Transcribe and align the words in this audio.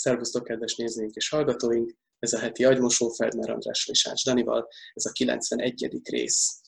Szervusztok, 0.00 0.44
kedves 0.44 0.76
nézőink 0.76 1.14
és 1.14 1.28
hallgatóink! 1.28 1.96
Ez 2.18 2.32
a 2.32 2.38
heti 2.38 2.64
agymosó 2.64 3.08
Ferdner 3.08 3.50
András 3.50 3.86
és 3.86 4.06
Ács 4.06 4.24
Danival, 4.24 4.68
ez 4.92 5.04
a 5.04 5.12
91. 5.12 6.00
rész. 6.02 6.60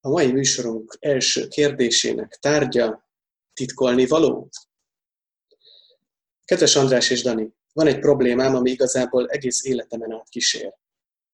A 0.00 0.08
mai 0.08 0.32
műsorunk 0.32 0.96
első 1.00 1.48
kérdésének 1.48 2.38
tárgya 2.40 3.10
titkolni 3.52 4.06
való? 4.06 4.50
Kedves 6.44 6.76
András 6.76 7.10
és 7.10 7.22
Dani, 7.22 7.54
van 7.72 7.86
egy 7.86 7.98
problémám, 7.98 8.54
ami 8.54 8.70
igazából 8.70 9.28
egész 9.28 9.64
életemen 9.64 10.12
át 10.12 10.28
kísér. 10.28 10.74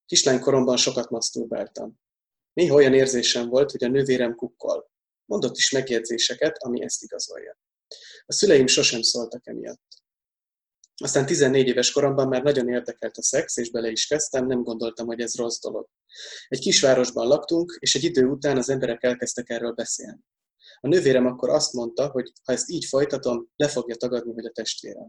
Kislánykoromban 0.06 0.76
sokat 0.76 1.10
maszturbáltam. 1.10 2.00
Néha 2.52 2.74
olyan 2.74 2.94
érzésem 2.94 3.48
volt, 3.48 3.70
hogy 3.70 3.84
a 3.84 3.88
nővérem 3.88 4.34
kukkol. 4.34 4.90
Mondott 5.24 5.56
is 5.56 5.70
megjegyzéseket, 5.70 6.62
ami 6.62 6.82
ezt 6.82 7.02
igazolja. 7.02 7.58
A 8.26 8.32
szüleim 8.32 8.66
sosem 8.66 9.02
szóltak 9.02 9.46
emiatt. 9.46 9.99
Aztán 11.02 11.26
14 11.26 11.66
éves 11.66 11.92
koromban 11.92 12.28
már 12.28 12.42
nagyon 12.42 12.68
érdekelt 12.68 13.16
a 13.16 13.22
szex, 13.22 13.56
és 13.56 13.70
bele 13.70 13.90
is 13.90 14.06
kezdtem, 14.06 14.46
nem 14.46 14.62
gondoltam, 14.62 15.06
hogy 15.06 15.20
ez 15.20 15.34
rossz 15.34 15.60
dolog. 15.60 15.88
Egy 16.48 16.60
kisvárosban 16.60 17.26
laktunk, 17.26 17.76
és 17.78 17.94
egy 17.94 18.04
idő 18.04 18.26
után 18.26 18.56
az 18.56 18.68
emberek 18.68 19.02
elkezdtek 19.02 19.50
erről 19.50 19.72
beszélni. 19.72 20.20
A 20.80 20.88
nővérem 20.88 21.26
akkor 21.26 21.48
azt 21.48 21.72
mondta, 21.72 22.08
hogy 22.08 22.32
ha 22.44 22.52
ezt 22.52 22.70
így 22.70 22.84
folytatom, 22.84 23.48
le 23.56 23.68
fogja 23.68 23.96
tagadni, 23.96 24.32
hogy 24.32 24.44
a 24.44 24.50
testvérem. 24.50 25.08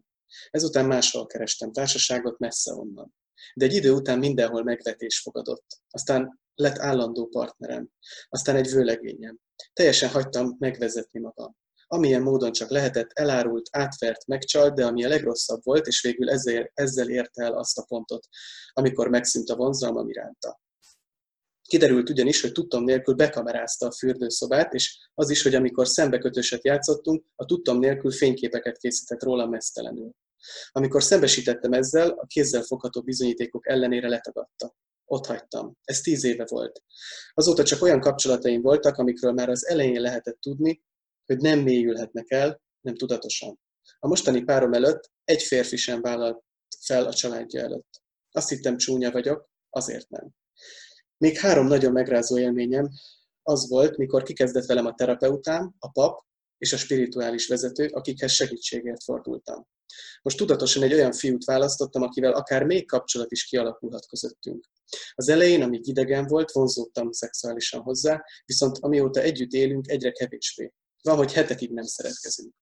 Ezután 0.49 0.85
máshol 0.85 1.25
kerestem 1.25 1.71
társaságot 1.71 2.39
messze 2.39 2.73
onnan. 2.73 3.13
De 3.55 3.66
egy 3.66 3.73
idő 3.73 3.91
után 3.91 4.19
mindenhol 4.19 4.63
megvetés 4.63 5.19
fogadott. 5.19 5.66
Aztán 5.89 6.39
lett 6.55 6.77
állandó 6.77 7.27
partnerem. 7.27 7.89
Aztán 8.30 8.55
egy 8.55 8.69
vőlegényem. 8.69 9.39
Teljesen 9.73 10.09
hagytam 10.09 10.55
megvezetni 10.59 11.19
magam 11.19 11.59
amilyen 11.94 12.22
módon 12.22 12.52
csak 12.52 12.70
lehetett, 12.70 13.12
elárult, 13.13 13.70
átvert, 13.72 14.27
megcsalt, 14.27 14.76
de 14.76 14.86
ami 14.86 15.05
a 15.05 15.08
legrosszabb 15.08 15.59
volt, 15.63 15.88
és 15.88 16.02
végül 16.02 16.30
ezzel, 16.30 16.72
ezzel 16.73 17.09
érte 17.09 17.44
el 17.44 17.54
azt 17.54 17.77
a 17.77 17.84
pontot, 17.88 18.28
amikor 18.73 19.09
megszűnt 19.09 19.50
a 19.50 19.56
vonzalmam 19.56 20.09
iránta. 20.09 20.61
Kiderült 21.67 22.09
ugyanis, 22.09 22.42
hogy 22.42 22.52
tudtam 22.52 22.83
nélkül 22.83 23.14
bekamerázta 23.14 23.86
a 23.86 23.92
fürdőszobát, 23.92 24.73
és 24.73 25.09
az 25.14 25.30
is, 25.30 25.44
hogy 25.44 25.56
amikor 25.56 25.88
szembekötöset 25.88 26.66
játszottunk, 26.66 27.25
a 27.36 27.45
tudtam 27.45 27.80
nélkül 27.80 28.11
fényképeket 28.11 28.78
készített 28.78 29.23
róla 29.23 29.45
mesztelenül. 29.45 30.11
Amikor 30.72 31.03
szembesítettem 31.03 31.73
ezzel, 31.73 32.09
a 32.09 32.26
kézzel 32.26 32.61
fogható 32.61 33.02
bizonyítékok 33.02 33.67
ellenére 33.67 34.08
letagadta. 34.08 34.76
Ott 35.05 35.26
hagytam. 35.26 35.78
Ez 35.83 36.02
tíz 36.02 36.23
éve 36.23 36.45
volt. 36.50 36.81
Azóta 37.33 37.64
csak 37.64 37.81
olyan 37.81 38.00
kapcsolataim 38.00 38.61
voltak, 38.61 38.98
amikről 38.98 39.31
már 39.31 39.50
az 39.50 39.67
elején 39.67 40.02
lehetett 40.02 40.39
tudni, 40.39 40.81
hogy 41.25 41.38
nem 41.38 41.59
mélyülhetnek 41.59 42.31
el, 42.31 42.61
nem 42.81 42.95
tudatosan. 42.95 43.59
A 44.00 44.08
mostani 44.08 44.44
párom 44.44 44.73
előtt 44.73 45.11
egy 45.23 45.41
férfi 45.41 45.75
sem 45.75 46.02
vállalt 46.02 46.44
fel 46.80 47.05
a 47.05 47.14
családja 47.14 47.61
előtt. 47.61 48.02
Azt 48.31 48.50
hittem 48.50 48.77
csúnya 48.77 49.11
vagyok, 49.11 49.49
azért 49.69 50.09
nem. 50.09 50.30
Még 51.17 51.38
három 51.38 51.67
nagyon 51.67 51.92
megrázó 51.92 52.39
élményem 52.39 52.89
az 53.44 53.69
volt, 53.69 53.97
mikor 53.97 54.23
kikezdett 54.23 54.66
velem 54.66 54.86
a 54.86 54.94
terapeutám, 54.94 55.75
a 55.80 55.92
pap 55.92 56.19
és 56.58 56.73
a 56.73 56.77
spirituális 56.77 57.47
vezető, 57.47 57.86
akikhez 57.86 58.31
segítségért 58.31 59.03
fordultam. 59.03 59.67
Most 60.22 60.38
tudatosan 60.38 60.83
egy 60.83 60.94
olyan 60.94 61.11
fiút 61.11 61.44
választottam, 61.44 62.02
akivel 62.02 62.33
akár 62.33 62.64
még 62.64 62.88
kapcsolat 62.88 63.31
is 63.31 63.45
kialakulhat 63.45 64.05
közöttünk. 64.05 64.66
Az 65.14 65.30
elején, 65.30 65.61
amíg 65.61 65.88
idegen 65.88 66.27
volt, 66.27 66.52
vonzódtam 66.52 67.11
szexuálisan 67.11 67.81
hozzá, 67.81 68.23
viszont 68.45 68.77
amióta 68.77 69.22
együtt 69.22 69.52
élünk, 69.52 69.88
egyre 69.88 70.11
kevésbé. 70.11 70.72
Van, 71.02 71.16
hogy 71.16 71.33
hetekig 71.33 71.71
nem 71.71 71.85
szeretkezünk. 71.85 72.53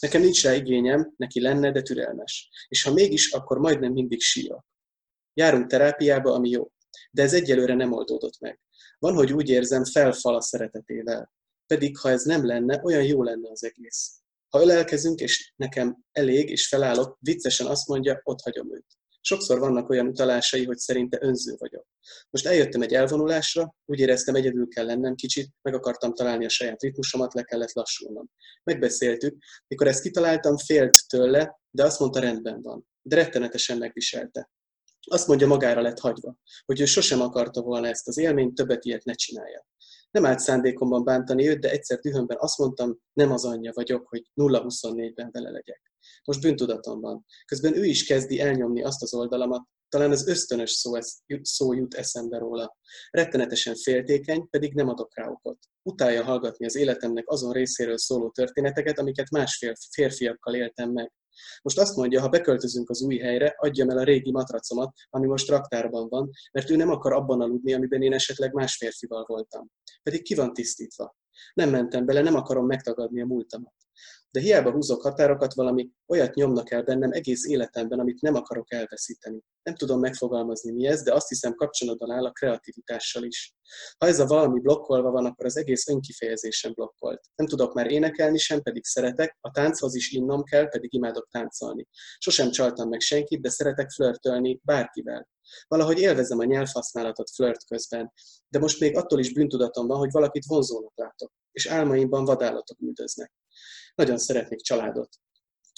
Nekem 0.00 0.22
nincs 0.22 0.42
rá 0.42 0.54
igényem, 0.54 1.14
neki 1.16 1.40
lenne, 1.40 1.70
de 1.72 1.82
türelmes. 1.82 2.50
És 2.68 2.82
ha 2.82 2.92
mégis, 2.92 3.32
akkor 3.32 3.58
majdnem 3.58 3.92
mindig 3.92 4.20
sírok. 4.20 4.64
Járunk 5.34 5.66
terápiába, 5.66 6.32
ami 6.32 6.50
jó. 6.50 6.72
De 7.10 7.22
ez 7.22 7.32
egyelőre 7.32 7.74
nem 7.74 7.92
oldódott 7.92 8.38
meg. 8.38 8.60
Van, 8.98 9.14
hogy 9.14 9.32
úgy 9.32 9.48
érzem, 9.48 9.84
felfal 9.84 10.34
a 10.34 10.40
szeretetével. 10.40 11.32
Pedig, 11.66 11.98
ha 11.98 12.10
ez 12.10 12.22
nem 12.22 12.46
lenne, 12.46 12.80
olyan 12.82 13.04
jó 13.04 13.22
lenne 13.22 13.50
az 13.50 13.64
egész. 13.64 14.12
Ha 14.48 14.62
ölelkezünk, 14.62 15.20
és 15.20 15.52
nekem 15.56 16.04
elég, 16.12 16.48
és 16.48 16.68
felállok, 16.68 17.16
viccesen 17.20 17.66
azt 17.66 17.86
mondja, 17.86 18.20
ott 18.24 18.40
hagyom 18.40 18.74
őt. 18.74 18.86
Sokszor 19.24 19.58
vannak 19.58 19.88
olyan 19.88 20.06
utalásai, 20.06 20.64
hogy 20.64 20.78
szerinte 20.78 21.18
önző 21.20 21.54
vagyok. 21.58 21.86
Most 22.30 22.46
eljöttem 22.46 22.82
egy 22.82 22.94
elvonulásra, 22.94 23.74
úgy 23.84 23.98
éreztem, 23.98 24.34
egyedül 24.34 24.68
kell 24.68 24.84
lennem 24.84 25.14
kicsit, 25.14 25.50
meg 25.62 25.74
akartam 25.74 26.14
találni 26.14 26.44
a 26.44 26.48
saját 26.48 26.82
ritmusomat, 26.82 27.34
le 27.34 27.42
kellett 27.42 27.72
lassulnom. 27.72 28.30
Megbeszéltük, 28.64 29.36
mikor 29.66 29.86
ezt 29.86 30.02
kitaláltam, 30.02 30.56
félt 30.56 31.08
tőle, 31.08 31.60
de 31.70 31.84
azt 31.84 31.98
mondta, 31.98 32.20
rendben 32.20 32.62
van. 32.62 32.86
De 33.02 33.16
rettenetesen 33.16 33.78
megviselte. 33.78 34.50
Azt 35.10 35.26
mondja, 35.26 35.46
magára 35.46 35.80
lett 35.80 35.98
hagyva, 35.98 36.36
hogy 36.64 36.80
ő 36.80 36.84
sosem 36.84 37.20
akarta 37.20 37.62
volna 37.62 37.86
ezt 37.86 38.08
az 38.08 38.18
élményt, 38.18 38.54
többet 38.54 38.84
ilyet 38.84 39.04
ne 39.04 39.12
csinálja. 39.12 39.66
Nem 40.10 40.26
állt 40.26 40.38
szándékomban 40.38 41.04
bántani 41.04 41.48
őt, 41.48 41.60
de 41.60 41.70
egyszer 41.70 41.98
dühömben 41.98 42.36
azt 42.40 42.58
mondtam, 42.58 42.98
nem 43.12 43.32
az 43.32 43.44
anyja 43.44 43.72
vagyok, 43.74 44.08
hogy 44.08 44.30
0-24-ben 44.34 45.28
vele 45.32 45.50
legyek. 45.50 45.91
Most 46.24 46.40
bűntudatom 46.40 47.00
van. 47.00 47.24
Közben 47.44 47.76
ő 47.76 47.84
is 47.84 48.04
kezdi 48.04 48.40
elnyomni 48.40 48.82
azt 48.82 49.02
az 49.02 49.14
oldalamat, 49.14 49.62
talán 49.92 50.10
az 50.10 50.28
ösztönös 50.28 50.70
szó, 50.70 50.92
szó 51.42 51.72
jut 51.72 51.94
eszembe 51.94 52.38
róla. 52.38 52.76
Rettenetesen 53.10 53.74
féltékeny, 53.74 54.48
pedig 54.50 54.74
nem 54.74 54.88
adok 54.88 55.16
rá 55.16 55.28
okot. 55.28 55.58
Utálja 55.82 56.24
hallgatni 56.24 56.66
az 56.66 56.76
életemnek 56.76 57.28
azon 57.28 57.52
részéről 57.52 57.98
szóló 57.98 58.30
történeteket, 58.30 58.98
amiket 58.98 59.30
más 59.30 59.64
férfiakkal 59.90 60.54
éltem 60.54 60.90
meg. 60.90 61.12
Most 61.62 61.78
azt 61.78 61.96
mondja, 61.96 62.20
ha 62.20 62.28
beköltözünk 62.28 62.90
az 62.90 63.02
új 63.02 63.18
helyre, 63.18 63.54
adjam 63.56 63.90
el 63.90 63.98
a 63.98 64.04
régi 64.04 64.30
matracomat, 64.30 64.92
ami 65.10 65.26
most 65.26 65.48
raktárban 65.48 66.08
van, 66.08 66.30
mert 66.52 66.70
ő 66.70 66.76
nem 66.76 66.90
akar 66.90 67.12
abban 67.12 67.40
aludni, 67.40 67.72
amiben 67.72 68.02
én 68.02 68.12
esetleg 68.12 68.52
más 68.52 68.76
férfival 68.76 69.24
voltam. 69.26 69.70
Pedig 70.02 70.22
ki 70.22 70.34
van 70.34 70.52
tisztítva. 70.52 71.16
Nem 71.54 71.70
mentem 71.70 72.06
bele, 72.06 72.20
nem 72.20 72.34
akarom 72.34 72.66
megtagadni 72.66 73.20
a 73.20 73.26
múltamat 73.26 73.81
de 74.32 74.40
hiába 74.40 74.70
húzok 74.70 75.02
határokat, 75.02 75.54
valami 75.54 75.90
olyat 76.06 76.34
nyomnak 76.34 76.70
el 76.70 76.82
bennem 76.82 77.12
egész 77.12 77.46
életemben, 77.46 77.98
amit 77.98 78.20
nem 78.20 78.34
akarok 78.34 78.72
elveszíteni. 78.72 79.40
Nem 79.62 79.74
tudom 79.74 80.00
megfogalmazni 80.00 80.72
mi 80.72 80.86
ez, 80.86 81.02
de 81.02 81.14
azt 81.14 81.28
hiszem 81.28 81.54
kapcsolatban 81.54 82.10
áll 82.10 82.24
a 82.24 82.30
kreativitással 82.30 83.24
is. 83.24 83.54
Ha 83.98 84.06
ez 84.06 84.20
a 84.20 84.26
valami 84.26 84.60
blokkolva 84.60 85.10
van, 85.10 85.26
akkor 85.26 85.44
az 85.46 85.56
egész 85.56 85.88
önkifejezésem 85.88 86.72
blokkolt. 86.72 87.20
Nem 87.34 87.46
tudok 87.46 87.74
már 87.74 87.90
énekelni 87.90 88.38
sem, 88.38 88.62
pedig 88.62 88.84
szeretek, 88.84 89.36
a 89.40 89.50
tánchoz 89.50 89.94
is 89.94 90.12
innom 90.12 90.42
kell, 90.42 90.68
pedig 90.68 90.94
imádok 90.94 91.28
táncolni. 91.30 91.86
Sosem 92.18 92.50
csaltam 92.50 92.88
meg 92.88 93.00
senkit, 93.00 93.40
de 93.40 93.50
szeretek 93.50 93.90
flörtölni 93.90 94.60
bárkivel. 94.64 95.28
Valahogy 95.68 95.98
élvezem 95.98 96.38
a 96.38 96.44
nyelvhasználatot 96.44 97.30
flirt 97.30 97.64
közben, 97.64 98.12
de 98.48 98.58
most 98.58 98.80
még 98.80 98.96
attól 98.96 99.18
is 99.18 99.32
bűntudatom 99.32 99.86
van, 99.86 99.98
hogy 99.98 100.10
valakit 100.10 100.44
vonzónak 100.46 100.92
látok, 100.94 101.32
és 101.52 101.66
álmaimban 101.66 102.24
vadállatok 102.24 102.80
üldöznek. 102.80 103.32
Nagyon 103.94 104.18
szeretnék 104.18 104.60
családot. 104.60 105.08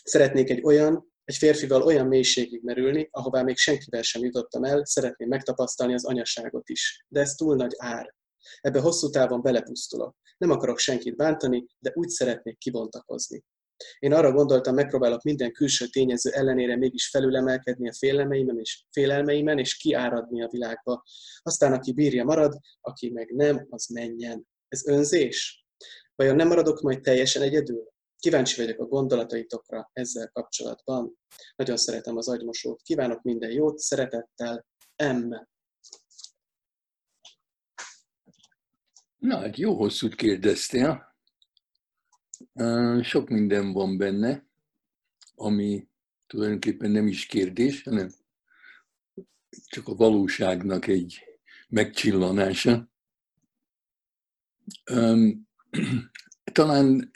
Szeretnék 0.05 0.51
egy 0.51 0.63
olyan, 0.65 1.13
egy 1.25 1.37
férfival 1.37 1.83
olyan 1.83 2.07
mélységig 2.07 2.63
merülni, 2.63 3.09
ahová 3.11 3.43
még 3.43 3.57
senkivel 3.57 4.03
sem 4.03 4.23
jutottam 4.23 4.65
el, 4.65 4.85
szeretném 4.85 5.29
megtapasztalni 5.29 5.95
az 5.95 6.05
anyaságot 6.05 6.69
is. 6.69 7.05
De 7.09 7.21
ez 7.21 7.35
túl 7.35 7.57
nagy 7.57 7.75
ár. 7.77 8.15
Ebbe 8.61 8.81
hosszú 8.81 9.11
távon 9.11 9.43
belepusztulok. 9.43 10.17
Nem 10.39 10.51
akarok 10.51 10.79
senkit 10.79 11.17
bántani, 11.17 11.67
de 11.79 11.93
úgy 11.95 12.09
szeretnék 12.09 12.59
kibontakozni. 12.59 13.45
Én 13.99 14.13
arra 14.13 14.33
gondoltam, 14.33 14.75
megpróbálok 14.75 15.23
minden 15.23 15.53
külső 15.53 15.87
tényező 15.87 16.31
ellenére 16.31 16.77
mégis 16.77 17.09
felülemelkedni 17.09 17.89
a 17.89 17.95
félelmeimen 17.95 18.59
és, 18.59 18.85
félelmeimen, 18.91 19.59
és 19.59 19.77
kiáradni 19.77 20.43
a 20.43 20.49
világba. 20.49 21.03
Aztán 21.43 21.73
aki 21.73 21.93
bírja 21.93 22.25
marad, 22.25 22.59
aki 22.81 23.11
meg 23.11 23.31
nem, 23.31 23.67
az 23.71 23.87
menjen. 23.87 24.47
Ez 24.69 24.87
önzés? 24.87 25.64
Vajon 26.17 26.37
nem 26.37 26.49
maradok 26.49 26.81
majd 26.81 27.01
teljesen 27.01 27.43
egyedül? 27.43 27.93
Kíváncsi 28.19 28.61
vagyok 28.61 28.81
a 28.81 28.87
gondolataitokra 28.87 29.91
ezzel 29.93 30.31
kapcsolatban. 30.33 31.19
Nagyon 31.57 31.77
szeretem 31.77 32.17
az 32.17 32.29
agymosót. 32.29 32.83
Kívánok 32.83 33.23
minden 33.23 33.51
jót, 33.51 33.79
szeretettel, 33.79 34.67
M. 34.97 35.35
Na, 39.19 39.39
hát 39.39 39.57
jó 39.57 39.75
hosszút 39.75 40.15
kérdeztél. 40.15 41.17
Sok 43.03 43.29
minden 43.29 43.73
van 43.73 43.97
benne, 43.97 44.47
ami 45.35 45.89
tulajdonképpen 46.27 46.91
nem 46.91 47.07
is 47.07 47.27
kérdés, 47.27 47.83
hanem 47.83 48.11
csak 49.67 49.89
a 49.89 49.95
valóságnak 49.95 50.87
egy 50.87 51.19
megcsillanása. 51.69 52.89
Talán 56.53 57.11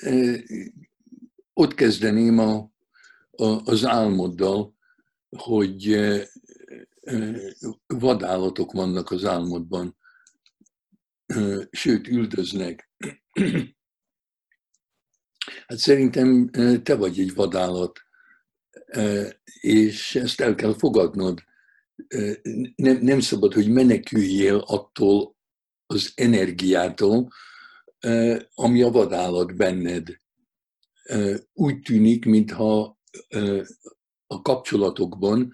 ott 1.53 1.75
kezdeném 1.75 2.39
a, 2.39 2.73
a, 3.31 3.45
az 3.65 3.85
álmoddal, 3.85 4.77
hogy 5.37 6.01
vadállatok 7.87 8.73
vannak 8.73 9.11
az 9.11 9.25
álmodban, 9.25 9.97
sőt, 11.71 12.09
üldöznek. 12.09 12.91
Hát 15.67 15.79
szerintem 15.79 16.51
te 16.83 16.95
vagy 16.95 17.21
egy 17.21 17.35
vadállat 17.35 18.01
és 19.61 20.15
ezt 20.15 20.41
el 20.41 20.55
kell 20.55 20.75
fogadnod. 20.75 21.43
Nem, 22.77 22.99
nem 23.01 23.21
szabad, 23.21 23.53
hogy 23.53 23.69
meneküljél 23.69 24.57
attól 24.57 25.37
az 25.87 26.13
energiától, 26.15 27.29
ami 28.55 28.83
a 28.83 28.91
vadállat 28.91 29.57
benned. 29.57 30.21
Úgy 31.53 31.81
tűnik, 31.81 32.25
mintha 32.25 32.99
a 34.27 34.43
kapcsolatokban 34.43 35.53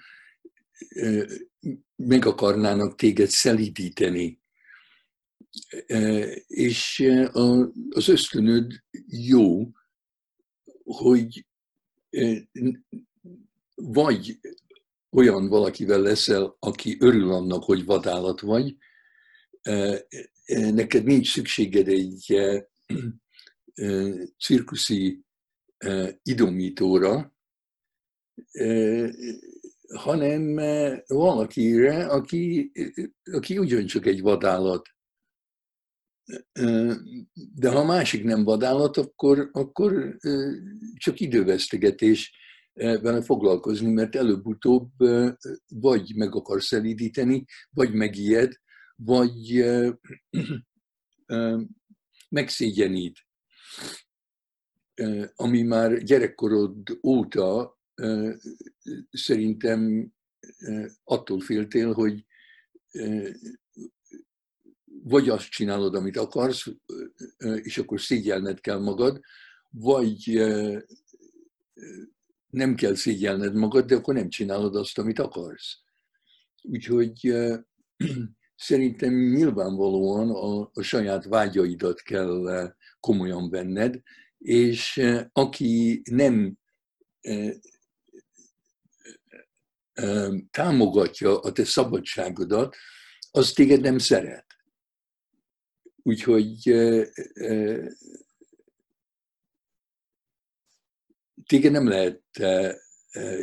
meg 1.96 2.26
akarnának 2.26 2.96
téged 2.96 3.29
szelídíteni. 3.29 4.41
És 6.46 7.12
az 7.91 8.08
ösztönöd 8.08 8.73
jó, 9.06 9.70
hogy 10.85 11.46
vagy 13.75 14.41
olyan 15.11 15.49
valakivel 15.49 16.00
leszel, 16.00 16.56
aki 16.58 16.96
örül 17.00 17.32
annak, 17.32 17.64
hogy 17.64 17.85
vadállat 17.85 18.41
vagy, 18.41 18.76
neked 20.46 21.05
nincs 21.05 21.32
szükséged 21.32 21.88
egy 21.88 22.41
cirkuszi 24.38 25.25
idomítóra, 26.23 27.37
hanem 29.94 30.55
valakire, 31.06 32.06
aki, 32.06 32.73
aki 33.23 33.58
ugyancsak 33.58 34.06
egy 34.06 34.20
vadállat. 34.20 34.88
De 37.55 37.70
ha 37.70 37.79
a 37.79 37.85
másik 37.85 38.25
nem 38.25 38.44
vadállat, 38.44 38.96
akkor, 38.96 39.49
akkor 39.52 40.17
csak 40.94 41.20
idővesztegetés 41.20 42.37
vele 42.75 43.23
foglalkozni, 43.23 43.93
mert 43.93 44.17
előbb-utóbb 44.17 44.91
vagy 45.69 46.14
meg 46.14 46.35
akar 46.35 46.62
szelídíteni, 46.62 47.44
vagy 47.70 47.94
megijed, 47.94 48.62
vagy 48.96 49.64
megszégyenít. 52.29 53.26
Ami 55.35 55.62
már 55.62 56.02
gyerekkorod 56.02 56.99
óta 57.02 57.79
szerintem 59.11 60.12
attól 61.05 61.41
féltél, 61.41 61.93
hogy 61.93 62.26
vagy 64.87 65.29
azt 65.29 65.49
csinálod, 65.49 65.94
amit 65.94 66.17
akarsz, 66.17 66.67
és 67.62 67.79
akkor 67.79 68.00
szégyelned 68.00 68.61
kell 68.61 68.79
magad, 68.79 69.20
vagy 69.70 70.43
nem 72.50 72.75
kell 72.75 72.94
szégyelned 72.94 73.55
magad, 73.55 73.87
de 73.87 73.94
akkor 73.94 74.14
nem 74.14 74.29
csinálod 74.29 74.76
azt, 74.76 74.99
amit 74.99 75.19
akarsz. 75.19 75.79
Úgyhogy 76.62 77.35
szerintem 78.56 79.15
nyilvánvalóan 79.15 80.31
a, 80.31 80.71
a 80.73 80.83
saját 80.83 81.25
vágyaidat 81.25 82.01
kell 82.01 82.75
komolyan 83.01 83.51
venned, 83.51 84.01
és 84.39 85.01
aki 85.33 86.03
nem 86.11 86.59
támogatja 90.51 91.41
a 91.41 91.53
te 91.53 91.65
szabadságodat, 91.65 92.77
az 93.31 93.53
téged 93.53 93.81
nem 93.81 93.99
szeret. 93.99 94.47
Úgyhogy 96.03 96.62
téged 101.47 101.73
nem 101.73 101.89
lehet 101.89 102.23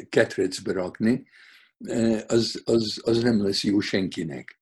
ketrecbe 0.10 0.72
rakni, 0.72 1.28
az, 2.28 2.62
az, 2.66 3.00
az 3.04 3.22
nem 3.22 3.44
lesz 3.44 3.64
jó 3.64 3.80
senkinek. 3.80 4.60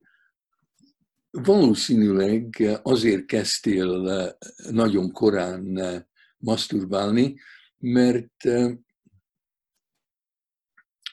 Valószínűleg 1.31 2.63
azért 2.83 3.25
kezdtél 3.25 4.37
nagyon 4.71 5.11
korán 5.11 5.79
masturbálni, 6.37 7.39
mert 7.77 8.43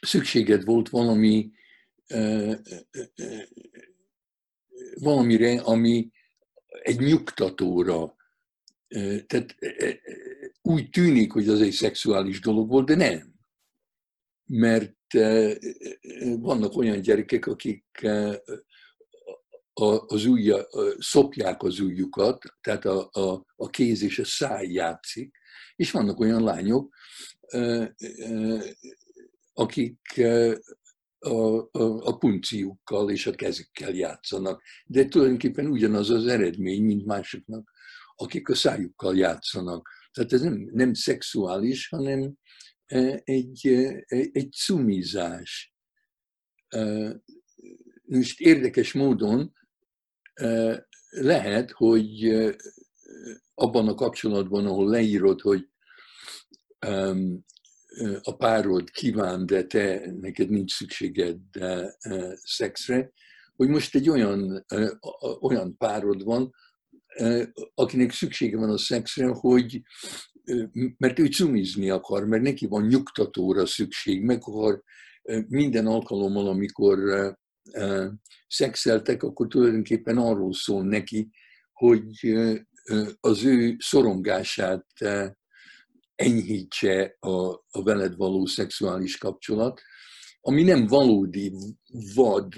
szükséged 0.00 0.64
volt 0.64 0.88
valami 0.88 1.52
valamire, 4.94 5.60
ami 5.60 6.10
egy 6.66 6.98
nyugtatóra. 6.98 8.16
Tehát 9.26 9.56
úgy 10.62 10.90
tűnik, 10.90 11.32
hogy 11.32 11.48
az 11.48 11.60
egy 11.60 11.72
szexuális 11.72 12.40
dolog 12.40 12.68
volt, 12.68 12.86
de 12.86 12.94
nem. 12.94 13.34
Mert 14.44 15.12
vannak 16.36 16.76
olyan 16.76 17.00
gyerekek, 17.00 17.46
akik 17.46 18.06
az 20.06 20.24
ujja, 20.24 20.66
szopják 20.98 21.62
az 21.62 21.80
ujjukat, 21.80 22.44
tehát 22.60 22.84
a, 22.84 23.08
a, 23.12 23.46
a 23.56 23.70
kéz 23.70 24.02
és 24.02 24.18
a 24.18 24.24
száj 24.24 24.66
játszik, 24.66 25.36
és 25.76 25.90
vannak 25.90 26.20
olyan 26.20 26.42
lányok, 26.42 26.94
akik 29.52 30.00
a, 31.18 31.68
a, 31.70 32.06
a 32.08 32.16
punciukkal 32.16 33.10
és 33.10 33.26
a 33.26 33.34
kezükkel 33.34 33.94
játszanak. 33.94 34.62
De 34.86 35.04
tulajdonképpen 35.04 35.66
ugyanaz 35.66 36.10
az 36.10 36.26
eredmény, 36.26 36.84
mint 36.84 37.06
másoknak, 37.06 37.70
akik 38.14 38.48
a 38.48 38.54
szájukkal 38.54 39.16
játszanak. 39.16 39.88
Tehát 40.12 40.32
ez 40.32 40.40
nem, 40.40 40.68
nem 40.72 40.94
szexuális, 40.94 41.88
hanem 41.88 42.34
egy, 43.24 43.66
egy 44.32 44.52
cumizás. 44.52 45.74
Most 48.04 48.40
érdekes 48.40 48.92
módon 48.92 49.55
lehet, 51.10 51.70
hogy 51.70 52.36
abban 53.54 53.88
a 53.88 53.94
kapcsolatban, 53.94 54.66
ahol 54.66 54.88
leírod, 54.88 55.40
hogy 55.40 55.68
a 58.22 58.36
párod 58.36 58.90
kíván, 58.90 59.46
de 59.46 59.64
te 59.64 60.12
neked 60.20 60.48
nincs 60.48 60.72
szükséged 60.72 61.38
szexre, 62.42 63.12
hogy 63.56 63.68
most 63.68 63.94
egy 63.94 64.08
olyan, 64.08 64.66
olyan 65.40 65.76
párod 65.76 66.24
van, 66.24 66.54
akinek 67.74 68.12
szüksége 68.12 68.56
van 68.56 68.70
a 68.70 68.78
szexre, 68.78 69.26
hogy 69.26 69.82
mert 70.96 71.18
ő 71.18 71.26
cumizni 71.26 71.90
akar, 71.90 72.26
mert 72.26 72.42
neki 72.42 72.66
van 72.66 72.86
nyugtatóra 72.86 73.66
szükség, 73.66 74.22
meg 74.22 74.42
akar 74.42 74.82
minden 75.48 75.86
alkalommal, 75.86 76.46
amikor 76.48 76.98
szexeltek, 78.48 79.22
akkor 79.22 79.46
tulajdonképpen 79.46 80.18
arról 80.18 80.54
szól 80.54 80.84
neki, 80.84 81.30
hogy 81.72 82.36
az 83.20 83.44
ő 83.44 83.76
szorongását 83.78 84.86
enyhítse 86.14 87.16
a, 87.18 87.52
a 87.52 87.82
veled 87.82 88.16
való 88.16 88.46
szexuális 88.46 89.18
kapcsolat, 89.18 89.80
ami 90.40 90.62
nem 90.62 90.86
valódi 90.86 91.52
vad 92.14 92.54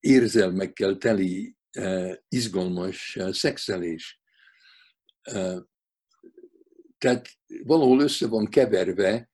érzelmekkel 0.00 0.96
teli 0.96 1.56
izgalmas 2.28 3.18
szexelés. 3.30 4.20
Tehát 6.98 7.28
valahol 7.64 8.00
össze 8.00 8.26
van 8.26 8.46
keverve 8.46 9.30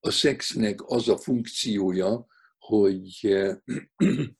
a 0.00 0.10
szexnek 0.10 0.82
az 0.82 1.08
a 1.08 1.18
funkciója, 1.18 2.26
hogy 2.58 3.36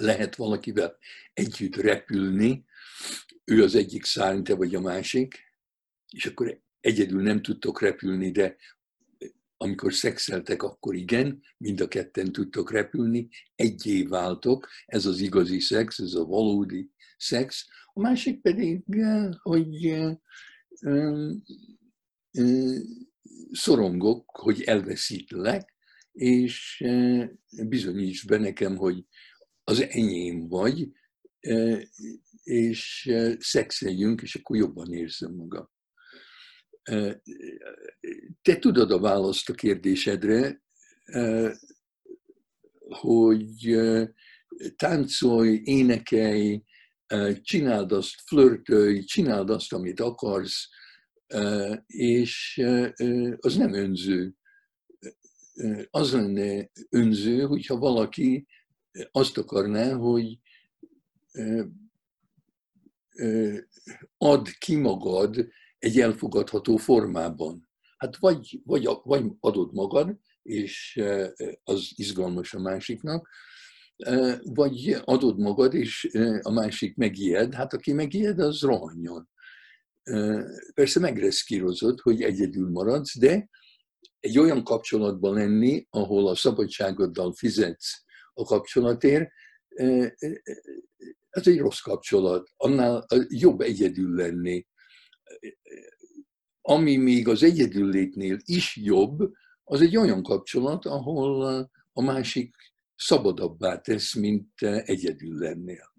lehet 0.00 0.36
valakivel 0.36 0.98
együtt 1.32 1.76
repülni, 1.76 2.64
ő 3.44 3.62
az 3.62 3.74
egyik 3.74 4.04
szárny, 4.04 4.42
te 4.42 4.54
vagy 4.54 4.74
a 4.74 4.80
másik, 4.80 5.44
és 6.12 6.26
akkor 6.26 6.60
egyedül 6.80 7.22
nem 7.22 7.42
tudtok 7.42 7.80
repülni, 7.80 8.30
de 8.30 8.56
amikor 9.56 9.94
szexeltek, 9.94 10.62
akkor 10.62 10.94
igen, 10.94 11.42
mind 11.58 11.80
a 11.80 11.88
ketten 11.88 12.32
tudtok 12.32 12.70
repülni, 12.70 13.28
egyé 13.54 14.02
váltok, 14.02 14.68
ez 14.86 15.06
az 15.06 15.20
igazi 15.20 15.60
szex, 15.60 15.98
ez 15.98 16.14
a 16.14 16.24
valódi 16.24 16.90
szex. 17.16 17.66
A 17.92 18.00
másik 18.00 18.40
pedig, 18.40 18.84
hogy 19.42 19.96
szorongok, 23.50 24.30
hogy 24.30 24.62
elveszítlek, 24.62 25.74
és 26.12 26.84
bizonyíts 27.66 28.26
be 28.26 28.38
nekem, 28.38 28.76
hogy 28.76 29.04
az 29.64 29.80
enyém 29.80 30.48
vagy, 30.48 30.88
és 32.42 33.12
szexeljünk, 33.38 34.22
és 34.22 34.34
akkor 34.34 34.56
jobban 34.56 34.92
érzem 34.92 35.32
magam. 35.32 35.70
Te 38.42 38.58
tudod 38.58 38.90
a 38.90 38.98
választ 38.98 39.48
a 39.48 39.54
kérdésedre, 39.54 40.62
hogy 42.88 43.78
táncolj, 44.76 45.60
énekelj, 45.64 46.62
csináld 47.42 47.92
azt, 47.92 48.20
flörtölj, 48.26 49.04
csináld 49.04 49.50
azt, 49.50 49.72
amit 49.72 50.00
akarsz, 50.00 50.68
és 51.86 52.62
az 53.36 53.56
nem 53.56 53.72
önző. 53.72 54.34
Az 55.90 56.12
lenne 56.12 56.70
önző, 56.88 57.40
hogyha 57.40 57.76
valaki 57.78 58.46
azt 59.10 59.38
akarná, 59.38 59.92
hogy 59.92 60.38
ad 64.18 64.48
ki 64.48 64.76
magad 64.76 65.48
egy 65.78 66.00
elfogadható 66.00 66.76
formában. 66.76 67.68
Hát 67.96 68.16
vagy, 68.16 68.60
vagy, 68.64 68.88
vagy 69.02 69.24
adod 69.40 69.72
magad, 69.72 70.18
és 70.42 71.02
az 71.64 71.92
izgalmas 71.94 72.54
a 72.54 72.60
másiknak, 72.60 73.28
vagy 74.42 74.96
adod 75.04 75.38
magad, 75.38 75.74
és 75.74 76.08
a 76.42 76.50
másik 76.50 76.96
megijed, 76.96 77.54
hát 77.54 77.72
aki 77.72 77.92
megijed, 77.92 78.38
az 78.38 78.60
rohanjon. 78.60 79.28
Persze 80.74 81.00
megreszkírozod, 81.00 82.00
hogy 82.00 82.22
egyedül 82.22 82.70
maradsz, 82.70 83.18
de 83.18 83.48
egy 84.20 84.38
olyan 84.38 84.64
kapcsolatban 84.64 85.34
lenni, 85.34 85.86
ahol 85.90 86.28
a 86.28 86.34
szabadságoddal 86.34 87.32
fizetsz 87.32 88.04
a 88.32 88.44
kapcsolatért, 88.44 89.30
ez 91.28 91.46
egy 91.46 91.58
rossz 91.58 91.80
kapcsolat. 91.80 92.50
Annál 92.56 93.06
jobb 93.28 93.60
egyedül 93.60 94.14
lenni. 94.14 94.66
Ami 96.60 96.96
még 96.96 97.28
az 97.28 97.42
egyedüllétnél 97.42 98.38
is 98.44 98.76
jobb, 98.76 99.32
az 99.64 99.80
egy 99.80 99.96
olyan 99.96 100.22
kapcsolat, 100.22 100.84
ahol 100.84 101.70
a 101.92 102.02
másik 102.02 102.54
szabadabbá 102.96 103.80
tesz, 103.80 104.14
mint 104.14 104.62
egyedül 104.62 105.38
lennél. 105.38 105.94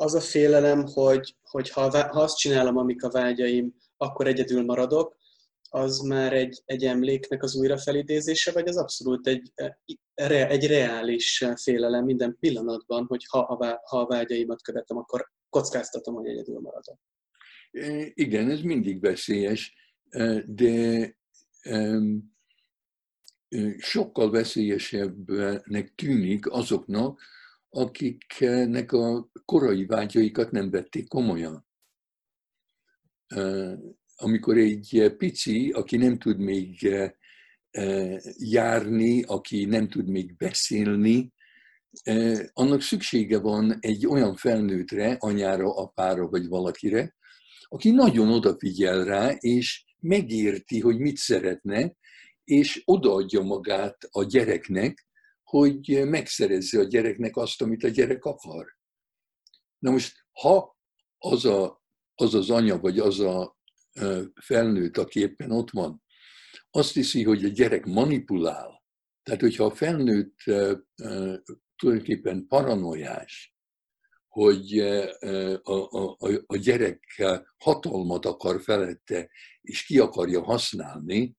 Az 0.00 0.14
a 0.14 0.20
félelem, 0.20 0.86
hogy, 0.86 1.36
hogy 1.42 1.70
ha, 1.70 1.90
ha 1.90 2.20
azt 2.20 2.36
csinálom, 2.36 2.76
amik 2.76 3.04
a 3.04 3.10
vágyaim, 3.10 3.74
akkor 3.96 4.26
egyedül 4.26 4.64
maradok, 4.64 5.18
az 5.70 5.98
már 5.98 6.32
egy, 6.32 6.62
egy 6.64 6.84
emléknek 6.84 7.42
az 7.42 7.56
újrafelidézése, 7.56 8.52
vagy 8.52 8.68
az 8.68 8.76
abszolút 8.76 9.26
egy, 9.26 9.52
egy 10.14 10.66
reális 10.66 11.44
félelem 11.56 12.04
minden 12.04 12.36
pillanatban, 12.40 13.04
hogy 13.06 13.26
ha 13.28 13.38
a, 13.38 13.80
ha 13.84 13.98
a 14.00 14.06
vágyaimat 14.06 14.62
követem, 14.62 14.96
akkor 14.96 15.30
kockáztatom, 15.48 16.14
hogy 16.14 16.26
egyedül 16.26 16.60
maradok. 16.60 16.98
Igen, 18.14 18.50
ez 18.50 18.60
mindig 18.60 19.00
veszélyes, 19.00 19.74
de 20.46 21.16
sokkal 23.78 24.30
veszélyesebbnek 24.30 25.94
tűnik 25.94 26.50
azoknak, 26.50 27.20
akiknek 27.70 28.92
a 28.92 29.30
korai 29.44 29.86
vágyaikat 29.86 30.50
nem 30.50 30.70
vették 30.70 31.08
komolyan. 31.08 31.66
Amikor 34.16 34.56
egy 34.56 35.14
pici, 35.16 35.70
aki 35.70 35.96
nem 35.96 36.18
tud 36.18 36.38
még 36.38 36.94
járni, 38.38 39.22
aki 39.22 39.64
nem 39.64 39.88
tud 39.88 40.08
még 40.08 40.36
beszélni, 40.36 41.32
annak 42.52 42.82
szüksége 42.82 43.38
van 43.38 43.76
egy 43.80 44.06
olyan 44.06 44.36
felnőttre, 44.36 45.16
anyára, 45.18 45.74
apára 45.74 46.28
vagy 46.28 46.48
valakire, 46.48 47.16
aki 47.68 47.90
nagyon 47.90 48.28
odafigyel 48.28 49.04
rá, 49.04 49.30
és 49.30 49.84
megérti, 50.00 50.80
hogy 50.80 50.98
mit 50.98 51.16
szeretne, 51.16 51.94
és 52.44 52.82
odaadja 52.84 53.40
magát 53.40 53.96
a 54.10 54.24
gyereknek, 54.24 55.06
hogy 55.50 56.02
megszerezze 56.04 56.78
a 56.78 56.84
gyereknek 56.84 57.36
azt, 57.36 57.62
amit 57.62 57.84
a 57.84 57.88
gyerek 57.88 58.24
akar. 58.24 58.66
Na 59.78 59.90
most, 59.90 60.14
ha 60.32 60.76
az 61.18 61.44
a, 61.44 61.82
az, 62.14 62.34
az 62.34 62.50
anya, 62.50 62.78
vagy 62.78 62.98
az 62.98 63.20
a 63.20 63.58
felnőtt, 64.40 64.96
aki 64.96 65.20
éppen 65.20 65.50
ott 65.50 65.70
van, 65.70 66.02
azt 66.70 66.94
hiszi, 66.94 67.24
hogy 67.24 67.44
a 67.44 67.48
gyerek 67.48 67.84
manipulál, 67.84 68.82
tehát 69.22 69.40
hogyha 69.40 69.64
a 69.64 69.74
felnőtt 69.74 70.36
tulajdonképpen 71.76 72.46
paranoiás, 72.46 73.54
hogy 74.28 74.78
a, 75.62 75.72
a, 75.72 76.16
a 76.46 76.56
gyerek 76.56 77.22
hatalmat 77.58 78.24
akar 78.26 78.62
felette, 78.62 79.30
és 79.60 79.84
ki 79.84 79.98
akarja 79.98 80.42
használni, 80.42 81.36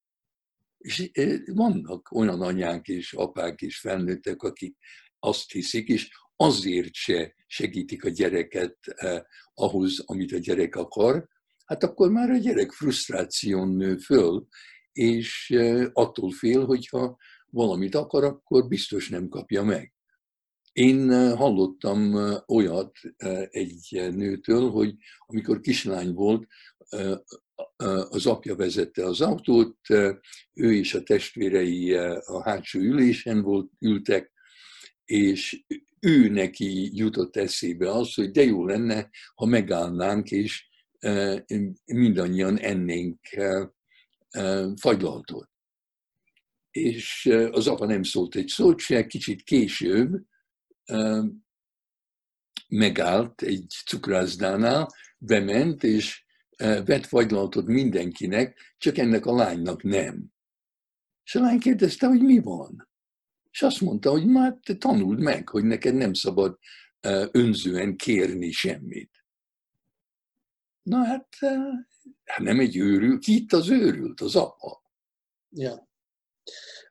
és 0.81 1.11
vannak 1.45 2.11
olyan 2.11 2.41
anyák 2.41 2.87
és 2.87 3.13
apák 3.13 3.61
és 3.61 3.79
felnőttek, 3.79 4.41
akik 4.41 4.77
azt 5.19 5.51
hiszik, 5.51 5.87
és 5.87 6.09
azért 6.35 6.93
se 6.93 7.35
segítik 7.47 8.05
a 8.05 8.09
gyereket 8.09 8.77
eh, 8.83 9.21
ahhoz, 9.53 10.03
amit 10.05 10.31
a 10.31 10.37
gyerek 10.37 10.75
akar, 10.75 11.27
hát 11.65 11.83
akkor 11.83 12.11
már 12.11 12.29
a 12.29 12.37
gyerek 12.37 12.71
frusztráción 12.71 13.75
nő 13.75 13.97
föl, 13.97 14.47
és 14.91 15.49
eh, 15.49 15.87
attól 15.93 16.31
fél, 16.31 16.65
hogyha 16.65 17.17
valamit 17.49 17.95
akar, 17.95 18.23
akkor 18.23 18.67
biztos 18.67 19.09
nem 19.09 19.27
kapja 19.27 19.63
meg. 19.63 19.93
Én 20.73 21.35
hallottam 21.35 22.15
olyat 22.47 22.99
egy 23.49 24.09
nőtől, 24.13 24.69
hogy 24.69 24.95
amikor 25.25 25.59
kislány 25.59 26.13
volt, 26.13 26.47
az 28.09 28.25
apja 28.25 28.55
vezette 28.55 29.05
az 29.05 29.21
autót, 29.21 29.77
ő 30.53 30.73
és 30.75 30.93
a 30.93 31.03
testvérei 31.03 31.93
a 32.25 32.41
hátsó 32.43 32.79
ülésen 32.79 33.41
volt, 33.41 33.71
ültek, 33.79 34.31
és 35.05 35.63
ő 35.99 36.29
neki 36.29 36.97
jutott 36.97 37.35
eszébe 37.35 37.91
az, 37.91 38.13
hogy 38.13 38.31
de 38.31 38.43
jó 38.43 38.65
lenne, 38.65 39.09
ha 39.35 39.45
megállnánk, 39.45 40.31
és 40.31 40.67
mindannyian 41.85 42.59
ennénk 42.59 43.19
fagylaltot. 44.75 45.49
És 46.71 47.29
az 47.51 47.67
apa 47.67 47.85
nem 47.85 48.03
szólt 48.03 48.35
egy 48.35 48.47
szót 48.47 48.79
se, 48.79 49.07
kicsit 49.07 49.43
később 49.43 50.25
megállt 52.67 53.41
egy 53.41 53.65
cukrászdánál, 53.85 54.87
bement, 55.17 55.83
és 55.83 56.25
vett 56.85 57.05
fagylaltot 57.05 57.65
mindenkinek, 57.65 58.75
csak 58.77 58.97
ennek 58.97 59.25
a 59.25 59.35
lánynak 59.35 59.83
nem. 59.83 60.31
És 61.23 61.35
a 61.35 61.39
lány 61.39 61.59
kérdezte, 61.59 62.07
hogy 62.07 62.21
mi 62.21 62.39
van. 62.39 62.89
És 63.51 63.61
azt 63.61 63.81
mondta, 63.81 64.11
hogy 64.11 64.25
már 64.25 64.57
te 64.65 64.75
tanuld 64.75 65.19
meg, 65.19 65.49
hogy 65.49 65.63
neked 65.63 65.95
nem 65.95 66.13
szabad 66.13 66.57
önzően 67.31 67.95
kérni 67.95 68.51
semmit. 68.51 69.11
Na 70.81 71.03
hát, 71.03 71.27
hát 72.23 72.39
nem 72.39 72.59
egy 72.59 72.77
őrült, 72.77 73.27
itt 73.27 73.53
az 73.53 73.69
őrült, 73.69 74.21
az 74.21 74.35
apa. 74.35 74.81
Ja. 75.49 75.89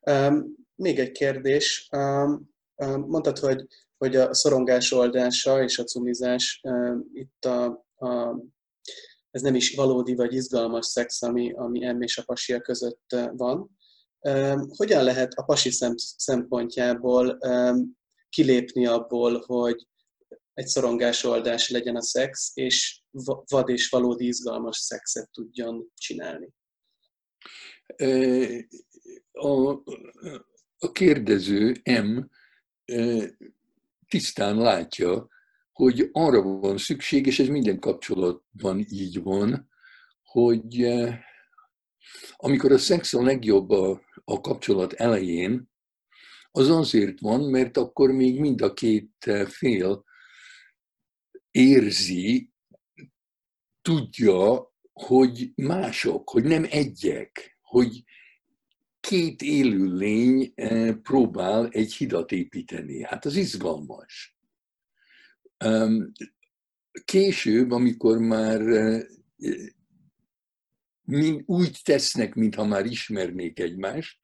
Um, 0.00 0.54
még 0.74 0.98
egy 0.98 1.10
kérdés. 1.10 1.88
Um, 1.92 2.50
um, 2.74 3.00
mondtad, 3.00 3.38
hogy, 3.38 3.66
hogy 3.96 4.16
a 4.16 4.34
szorongás 4.34 4.92
oldása 4.92 5.62
és 5.62 5.78
a 5.78 5.84
cumizás 5.84 6.60
um, 6.62 7.10
itt 7.12 7.44
a, 7.44 7.64
a 7.94 8.36
ez 9.30 9.42
nem 9.42 9.54
is 9.54 9.74
valódi 9.74 10.14
vagy 10.14 10.34
izgalmas 10.34 10.86
szex, 10.86 11.22
ami, 11.22 11.52
ami 11.52 11.84
em 11.84 12.02
és 12.02 12.18
a 12.18 12.22
pasia 12.24 12.60
között 12.60 13.16
van. 13.32 13.78
Hogyan 14.76 15.04
lehet 15.04 15.32
a 15.32 15.42
pasi 15.42 15.70
szempontjából 16.16 17.38
kilépni 18.28 18.86
abból, 18.86 19.42
hogy 19.46 19.86
egy 20.54 20.66
szorongásoldás 20.66 21.70
legyen 21.70 21.96
a 21.96 22.02
szex, 22.02 22.50
és 22.54 23.02
vad 23.50 23.68
és 23.68 23.88
valódi 23.88 24.26
izgalmas 24.26 24.76
szexet 24.76 25.30
tudjon 25.30 25.90
csinálni? 25.94 26.48
A, 29.32 29.70
a 30.78 30.92
kérdező 30.92 31.82
M 31.84 32.20
tisztán 34.08 34.56
látja, 34.56 35.28
hogy 35.80 36.08
arra 36.12 36.42
van 36.42 36.78
szükség, 36.78 37.26
és 37.26 37.38
ez 37.38 37.48
minden 37.48 37.78
kapcsolatban 37.78 38.84
így 38.88 39.22
van, 39.22 39.70
hogy 40.22 40.82
eh, 40.82 41.18
amikor 42.36 42.72
a 42.72 42.78
szex 42.78 43.14
a 43.14 43.22
legjobb 43.22 43.70
a, 43.70 44.00
a 44.24 44.40
kapcsolat 44.40 44.92
elején, 44.92 45.70
az 46.50 46.70
azért 46.70 47.20
van, 47.20 47.40
mert 47.50 47.76
akkor 47.76 48.10
még 48.10 48.40
mind 48.40 48.62
a 48.62 48.72
két 48.72 49.12
eh, 49.18 49.46
fél 49.46 50.04
érzi, 51.50 52.52
tudja, 53.82 54.72
hogy 54.92 55.52
mások, 55.54 56.30
hogy 56.30 56.44
nem 56.44 56.66
egyek, 56.70 57.58
hogy 57.60 58.04
két 59.00 59.42
élőlény 59.42 60.52
eh, 60.54 60.94
próbál 60.94 61.68
egy 61.68 61.94
hidat 61.94 62.32
építeni. 62.32 63.02
Hát 63.02 63.24
az 63.24 63.36
izgalmas. 63.36 64.39
Később, 67.04 67.70
amikor 67.70 68.18
már 68.18 68.60
úgy 71.46 71.80
tesznek, 71.84 72.34
mintha 72.34 72.64
már 72.64 72.86
ismernék 72.86 73.60
egymást, 73.60 74.18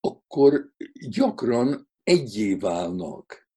akkor 0.00 0.72
gyakran 1.08 1.88
egyé 2.02 2.54
válnak. 2.54 3.48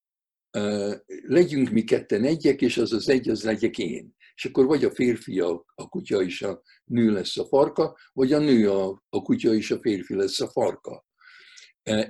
Legyünk 1.21 1.69
mi 1.69 1.83
ketten 1.83 2.23
egyek, 2.23 2.61
és 2.61 2.77
az 2.77 2.93
az 2.93 3.09
egy, 3.09 3.29
az 3.29 3.43
legyek 3.43 3.77
én. 3.77 4.15
És 4.35 4.45
akkor 4.45 4.65
vagy 4.65 4.83
a 4.83 4.91
férfi 4.91 5.39
a, 5.39 5.65
a 5.75 5.89
kutya 5.89 6.21
és 6.21 6.41
a 6.41 6.61
nő 6.83 7.11
lesz 7.11 7.37
a 7.37 7.45
farka, 7.45 7.97
vagy 8.13 8.33
a 8.33 8.39
nő 8.39 8.71
a, 8.71 9.03
a 9.09 9.21
kutya 9.21 9.53
és 9.53 9.71
a 9.71 9.79
férfi 9.79 10.15
lesz 10.15 10.39
a 10.39 10.49
farka. 10.49 11.06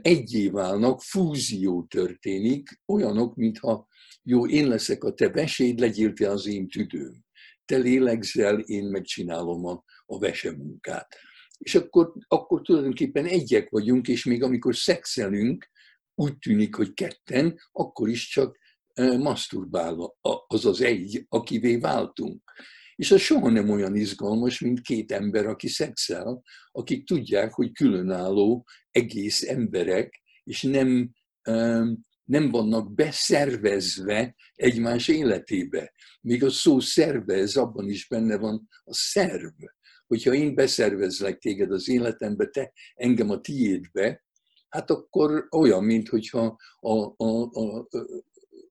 Egyé 0.01 0.47
válnak, 0.49 1.01
fúzió 1.01 1.85
történik, 1.89 2.81
olyanok, 2.85 3.35
mintha 3.35 3.87
jó, 4.23 4.47
én 4.47 4.67
leszek 4.67 5.03
a 5.03 5.13
te 5.13 5.29
veséd, 5.29 5.79
legyél 5.79 6.13
te 6.13 6.29
az 6.29 6.45
én 6.45 6.67
tüdőm. 6.67 7.25
Te 7.65 7.77
lélegzel, 7.77 8.59
én 8.59 8.85
megcsinálom 8.85 9.65
a, 9.65 9.83
a 10.05 10.19
vesemunkát. 10.19 11.15
És 11.57 11.75
akkor, 11.75 12.13
akkor 12.27 12.61
tulajdonképpen 12.61 13.25
egyek 13.25 13.69
vagyunk, 13.69 14.07
és 14.07 14.25
még 14.25 14.43
amikor 14.43 14.75
szexelünk, 14.75 15.69
úgy 16.15 16.37
tűnik, 16.37 16.75
hogy 16.75 16.93
ketten, 16.93 17.59
akkor 17.71 18.09
is 18.09 18.27
csak 18.29 18.57
maszturbálva 19.17 20.17
az 20.47 20.65
az 20.65 20.81
egy, 20.81 21.25
akivé 21.29 21.75
váltunk. 21.75 22.51
És 22.97 23.11
az 23.11 23.21
soha 23.21 23.49
nem 23.49 23.69
olyan 23.69 23.95
izgalmas, 23.95 24.59
mint 24.59 24.81
két 24.81 25.11
ember, 25.11 25.45
aki 25.45 25.67
szexel, 25.67 26.43
akik 26.71 27.05
tudják, 27.05 27.53
hogy 27.53 27.71
különálló 27.71 28.65
egész 28.91 29.41
emberek, 29.41 30.21
és 30.43 30.61
nem, 30.61 31.11
nem 32.23 32.49
vannak 32.49 32.93
beszervezve 32.93 34.35
egymás 34.53 35.07
életébe. 35.07 35.93
Még 36.21 36.43
a 36.43 36.49
szó 36.49 36.79
szervez, 36.79 37.55
abban 37.55 37.89
is 37.89 38.07
benne 38.07 38.37
van 38.37 38.67
a 38.83 38.93
szerv. 38.93 39.63
Hogyha 40.07 40.33
én 40.33 40.55
beszervezlek 40.55 41.37
téged 41.37 41.71
az 41.71 41.89
életembe, 41.89 42.45
te 42.45 42.71
engem 42.93 43.29
a 43.29 43.39
tiédbe, 43.39 44.25
hát 44.69 44.89
akkor 44.89 45.47
olyan, 45.51 45.83
mint 45.83 46.09
hogyha 46.09 46.57
a, 46.79 47.23
a, 47.23 47.49
a, 47.51 47.87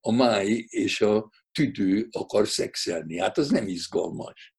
a 0.00 0.12
máj 0.12 0.64
és 0.68 1.00
a 1.00 1.30
tüdő 1.56 2.08
akar 2.10 2.48
szexelni. 2.48 3.18
Hát 3.18 3.38
az 3.38 3.50
nem 3.50 3.68
izgalmas. 3.68 4.54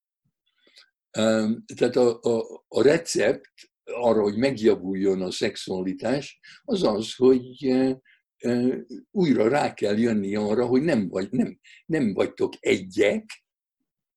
Tehát 1.75 1.95
a, 1.95 2.19
a, 2.21 2.63
a 2.67 2.81
recept 2.81 3.51
arra, 3.83 4.21
hogy 4.21 4.37
megjavuljon 4.37 5.21
a 5.21 5.31
szexualitás, 5.31 6.39
az 6.63 6.83
az, 6.83 7.15
hogy 7.15 7.75
újra 9.11 9.47
rá 9.47 9.73
kell 9.73 9.97
jönni 9.97 10.35
arra, 10.35 10.65
hogy 10.65 10.81
nem, 10.81 11.09
vagy, 11.09 11.27
nem, 11.31 11.59
nem 11.85 12.13
vagytok 12.13 12.53
egyek, 12.59 13.45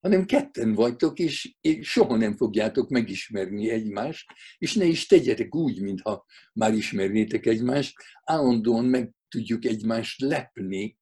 hanem 0.01 0.25
ketten 0.25 0.75
vagytok, 0.75 1.19
és, 1.19 1.57
soha 1.81 2.17
nem 2.17 2.37
fogjátok 2.37 2.89
megismerni 2.89 3.71
egymást, 3.71 4.31
és 4.59 4.75
ne 4.75 4.85
is 4.85 5.07
tegyetek 5.07 5.55
úgy, 5.55 5.81
mintha 5.81 6.25
már 6.53 6.75
ismernétek 6.75 7.47
egymást, 7.47 7.95
állandóan 8.25 8.85
meg 8.85 9.11
tudjuk 9.29 9.65
egymást 9.65 10.21
lepni, 10.21 10.99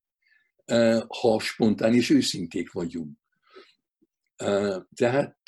ha 1.08 1.38
spontán 1.40 1.94
és 1.94 2.10
őszinték 2.10 2.72
vagyunk. 2.72 3.18
Tehát 4.94 5.38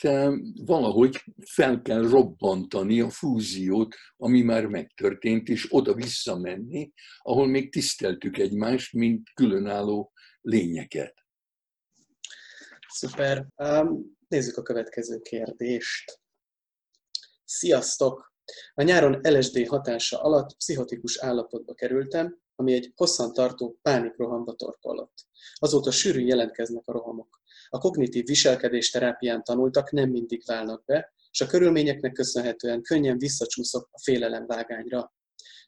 valahogy 0.64 1.24
fel 1.46 1.82
kell 1.82 2.02
robbantani 2.08 3.00
a 3.00 3.10
fúziót, 3.10 3.94
ami 4.16 4.42
már 4.42 4.66
megtörtént, 4.66 5.48
és 5.48 5.66
oda 5.68 5.94
visszamenni, 5.94 6.92
ahol 7.18 7.46
még 7.46 7.72
tiszteltük 7.72 8.38
egymást, 8.38 8.92
mint 8.92 9.30
különálló 9.34 10.12
lényeket. 10.40 11.14
Szuper. 12.88 13.46
Nézzük 14.28 14.56
a 14.56 14.62
következő 14.62 15.18
kérdést. 15.18 16.20
Sziasztok! 17.44 18.34
A 18.74 18.82
nyáron 18.82 19.20
LSD 19.22 19.66
hatása 19.66 20.22
alatt 20.22 20.56
pszichotikus 20.56 21.18
állapotba 21.18 21.74
kerültem, 21.74 22.38
ami 22.60 22.72
egy 22.72 22.92
hosszan 22.96 23.32
tartó 23.32 23.78
pánikrohamba 23.82 24.54
torkollott. 24.54 25.26
Azóta 25.54 25.90
sűrűn 25.90 26.26
jelentkeznek 26.26 26.82
a 26.86 26.92
rohamok. 26.92 27.40
A 27.68 27.78
kognitív 27.78 28.24
viselkedés 28.26 28.90
terápián 28.90 29.44
tanultak 29.44 29.90
nem 29.90 30.10
mindig 30.10 30.42
válnak 30.46 30.84
be, 30.84 31.12
és 31.30 31.40
a 31.40 31.46
körülményeknek 31.46 32.12
köszönhetően 32.12 32.82
könnyen 32.82 33.18
visszacsúszok 33.18 33.88
a 33.92 34.00
félelem 34.02 34.46
vágányra. 34.46 35.12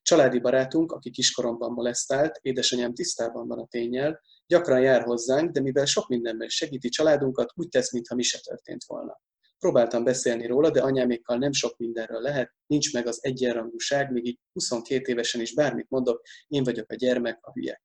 Családi 0.03 0.39
barátunk, 0.39 0.93
aki 0.93 1.11
kiskoromban 1.11 1.73
molesztált, 1.73 2.39
édesanyám 2.41 2.95
tisztában 2.95 3.49
van 3.49 3.59
a 3.59 3.67
tényel, 3.67 4.21
gyakran 4.47 4.81
jár 4.81 5.03
hozzánk, 5.03 5.51
de 5.51 5.61
mivel 5.61 5.85
sok 5.85 6.09
mindenben 6.09 6.49
segíti 6.49 6.89
családunkat, 6.89 7.53
úgy 7.55 7.69
tesz, 7.69 7.93
mintha 7.93 8.15
mi 8.15 8.23
se 8.23 8.39
történt 8.41 8.85
volna. 8.85 9.21
Próbáltam 9.63 10.05
beszélni 10.05 10.47
róla, 10.47 10.71
de 10.71 10.81
anyámékkal 10.81 11.37
nem 11.37 11.53
sok 11.53 11.77
mindenről 11.77 12.21
lehet, 12.21 12.53
nincs 12.67 12.93
meg 12.93 13.07
az 13.07 13.19
egyenrangúság, 13.25 14.13
még 14.13 14.27
így 14.27 14.39
22 14.53 15.13
évesen 15.13 15.41
is 15.41 15.55
bármit 15.55 15.91
mondok, 15.91 16.23
én 16.49 16.65
vagyok 16.65 16.91
a 16.91 16.95
gyermek, 16.95 17.39
a 17.41 17.53
hülye. 17.53 17.83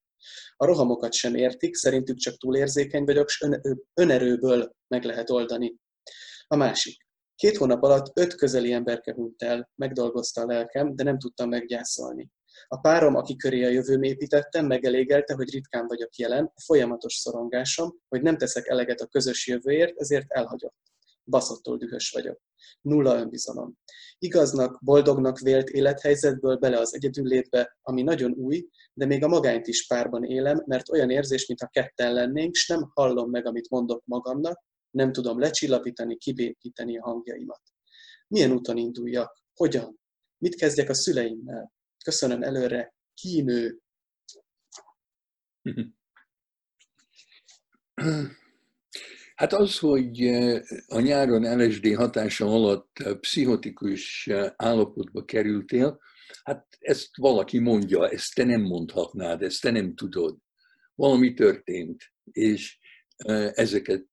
A 0.56 0.64
rohamokat 0.64 1.12
sem 1.12 1.34
értik, 1.34 1.74
szerintük 1.74 2.16
csak 2.16 2.36
túlérzékeny 2.36 3.04
vagyok, 3.04 3.28
és 3.28 3.46
önerőből 3.94 4.72
meg 4.88 5.04
lehet 5.04 5.30
oldani. 5.30 5.76
A 6.46 6.56
másik. 6.56 7.06
Két 7.34 7.56
hónap 7.56 7.82
alatt 7.82 8.18
öt 8.18 8.34
közeli 8.34 8.72
emberke 8.72 9.12
hunyt 9.12 9.42
el, 9.42 9.70
megdolgozta 9.74 10.40
a 10.40 10.46
lelkem, 10.46 10.96
de 10.96 11.02
nem 11.02 11.18
tudtam 11.18 11.48
meggyászolni. 11.48 12.30
A 12.68 12.80
párom, 12.80 13.14
aki 13.14 13.36
köré 13.36 13.64
a 13.64 13.68
jövőm 13.68 14.02
építettem, 14.02 14.66
megelégelte, 14.66 15.34
hogy 15.34 15.50
ritkán 15.50 15.86
vagyok 15.86 16.16
jelen, 16.16 16.52
folyamatos 16.64 17.14
szorongásom, 17.14 17.98
hogy 18.08 18.22
nem 18.22 18.36
teszek 18.36 18.66
eleget 18.66 19.00
a 19.00 19.06
közös 19.06 19.46
jövőért, 19.46 20.00
ezért 20.00 20.26
elhagyott. 20.28 20.86
Baszottul 21.28 21.76
dühös 21.76 22.10
vagyok. 22.10 22.40
Nulla 22.80 23.18
önbizalom. 23.18 23.74
Igaznak, 24.18 24.84
boldognak 24.84 25.38
vélt 25.38 25.68
élethelyzetből 25.68 26.56
bele 26.56 26.78
az 26.78 26.94
egyedüllétbe, 26.94 27.76
ami 27.82 28.02
nagyon 28.02 28.32
új, 28.32 28.68
de 28.92 29.06
még 29.06 29.24
a 29.24 29.28
magányt 29.28 29.66
is 29.66 29.86
párban 29.86 30.24
élem, 30.24 30.62
mert 30.66 30.90
olyan 30.90 31.10
érzés, 31.10 31.46
mintha 31.46 31.66
ketten 31.66 32.12
lennénk, 32.12 32.54
s 32.54 32.68
nem 32.68 32.90
hallom 32.94 33.30
meg, 33.30 33.46
amit 33.46 33.70
mondok 33.70 34.02
magamnak, 34.04 34.64
nem 34.90 35.12
tudom 35.12 35.38
lecsillapítani, 35.38 36.16
kibékíteni 36.16 36.98
a 36.98 37.04
hangjaimat. 37.04 37.62
Milyen 38.28 38.52
úton 38.52 38.76
induljak? 38.76 39.42
Hogyan? 39.54 40.00
Mit 40.38 40.54
kezdjek 40.54 40.88
a 40.88 40.94
szüleimmel? 40.94 41.72
Köszönöm 42.04 42.42
előre, 42.42 42.94
kínő. 43.14 43.78
Hát 49.38 49.52
az, 49.52 49.78
hogy 49.78 50.26
a 50.86 51.00
nyáron 51.00 51.58
LSD 51.58 51.94
hatása 51.94 52.46
alatt 52.46 53.02
pszichotikus 53.20 54.30
állapotba 54.56 55.24
kerültél, 55.24 56.00
hát 56.42 56.66
ezt 56.78 57.16
valaki 57.16 57.58
mondja, 57.58 58.08
ezt 58.08 58.34
te 58.34 58.44
nem 58.44 58.60
mondhatnád, 58.60 59.42
ezt 59.42 59.60
te 59.60 59.70
nem 59.70 59.94
tudod. 59.94 60.36
Valami 60.94 61.34
történt, 61.34 62.02
és 62.32 62.78
ezeket 63.52 64.06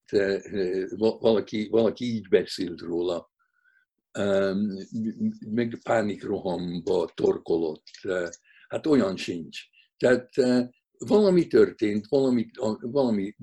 valaki, 0.98 1.68
valaki 1.68 2.06
így 2.06 2.28
beszélt 2.28 2.82
róla, 2.82 3.32
meg 5.50 5.80
pánikrohamba 5.84 7.12
torkolott. 7.14 7.88
Hát 8.68 8.86
olyan 8.86 9.18
sincs. 9.18 9.60
Tehát 9.98 10.30
valami 10.98 11.48
történt, 11.48 12.08
valami, 12.08 12.50
valami 12.80 13.36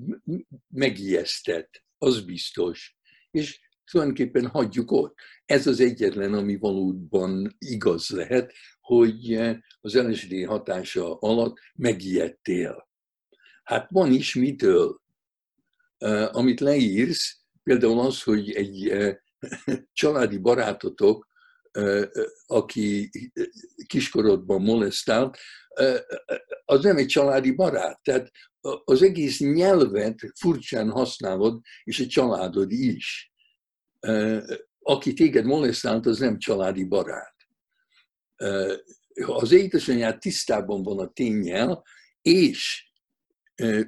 megijesztett, 0.67 1.83
az 1.97 2.21
biztos. 2.21 2.97
És 3.31 3.59
tulajdonképpen 3.91 4.47
hagyjuk 4.47 4.91
ott. 4.91 5.15
Ez 5.45 5.67
az 5.67 5.79
egyetlen, 5.79 6.33
ami 6.33 6.57
valóban 6.57 7.55
igaz 7.57 8.09
lehet, 8.09 8.53
hogy 8.81 9.33
az 9.81 9.93
LSD 9.93 10.45
hatása 10.45 11.15
alatt 11.15 11.57
megijedtél. 11.75 12.89
Hát 13.63 13.87
van 13.89 14.11
is 14.11 14.35
mitől. 14.35 15.01
Amit 16.31 16.59
leírsz, 16.59 17.37
például 17.63 17.99
az, 17.99 18.23
hogy 18.23 18.51
egy 18.51 18.93
családi 19.93 20.37
barátotok, 20.37 21.27
aki 22.45 23.09
kiskorodban 23.87 24.61
molesztált, 24.61 25.37
az 26.65 26.83
nem 26.83 26.97
egy 26.97 27.05
családi 27.05 27.51
barát. 27.51 27.99
Tehát 28.03 28.31
az 28.83 29.01
egész 29.01 29.39
nyelvet 29.39 30.19
furcsán 30.39 30.89
használod, 30.89 31.61
és 31.83 31.99
a 31.99 32.05
családod 32.05 32.71
is. 32.71 33.31
Aki 34.79 35.13
téged 35.13 35.45
molesztált, 35.45 36.05
az 36.05 36.19
nem 36.19 36.37
családi 36.37 36.83
barát. 36.83 37.35
Ha 39.25 39.35
az 39.35 39.51
édesanyád 39.51 40.19
tisztában 40.19 40.83
van 40.83 40.99
a 40.99 41.07
tényel, 41.07 41.83
és 42.21 42.91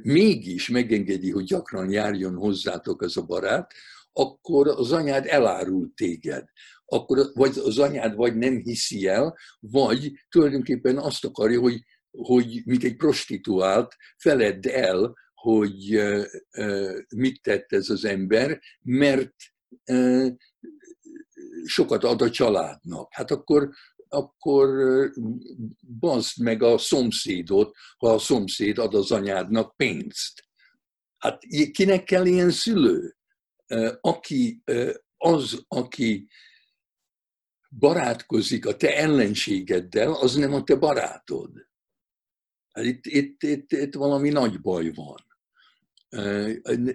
mégis 0.01 0.69
megengedi, 0.69 1.31
hogy 1.31 1.43
gyakran 1.43 1.91
járjon 1.91 2.35
hozzátok 2.35 3.01
az 3.01 3.17
a 3.17 3.25
barát, 3.25 3.73
akkor 4.13 4.67
az 4.67 4.91
anyád 4.91 5.25
elárult 5.25 5.95
téged. 5.95 6.49
Akkor 6.85 7.31
vagy 7.33 7.57
az 7.57 7.77
anyád 7.77 8.15
vagy 8.15 8.35
nem 8.35 8.57
hiszi 8.57 9.07
el, 9.07 9.37
vagy 9.59 10.11
tulajdonképpen 10.29 10.97
azt 10.97 11.25
akarja, 11.25 11.59
hogy, 11.59 11.81
hogy 12.11 12.61
mint 12.65 12.83
egy 12.83 12.95
prostituált, 12.95 13.95
feledd 14.17 14.67
el, 14.67 15.13
hogy 15.33 16.03
mit 17.15 17.41
tett 17.41 17.71
ez 17.71 17.89
az 17.89 18.05
ember, 18.05 18.59
mert 18.81 19.33
sokat 21.65 22.03
ad 22.03 22.21
a 22.21 22.29
családnak. 22.29 23.07
Hát 23.13 23.31
akkor 23.31 23.69
akkor 24.07 24.69
bazd 25.99 26.41
meg 26.41 26.63
a 26.63 26.77
szomszédot, 26.77 27.75
ha 27.97 28.13
a 28.13 28.19
szomszéd 28.19 28.77
ad 28.77 28.93
az 28.93 29.11
anyádnak 29.11 29.75
pénzt. 29.75 30.43
Hát 31.17 31.43
kinek 31.71 32.03
kell 32.03 32.25
ilyen 32.25 32.49
szülő? 32.49 33.15
Aki 34.01 34.63
az, 35.17 35.63
aki 35.67 36.27
barátkozik 37.69 38.65
a 38.65 38.75
te 38.75 38.97
ellenségeddel, 38.97 40.11
az 40.11 40.35
nem 40.35 40.53
a 40.53 40.63
te 40.63 40.75
barátod. 40.75 41.67
Hát 42.71 42.85
itt, 42.85 43.05
itt, 43.05 43.43
itt, 43.43 43.71
itt 43.71 43.93
valami 43.93 44.29
nagy 44.29 44.61
baj 44.61 44.91
van. 44.93 45.23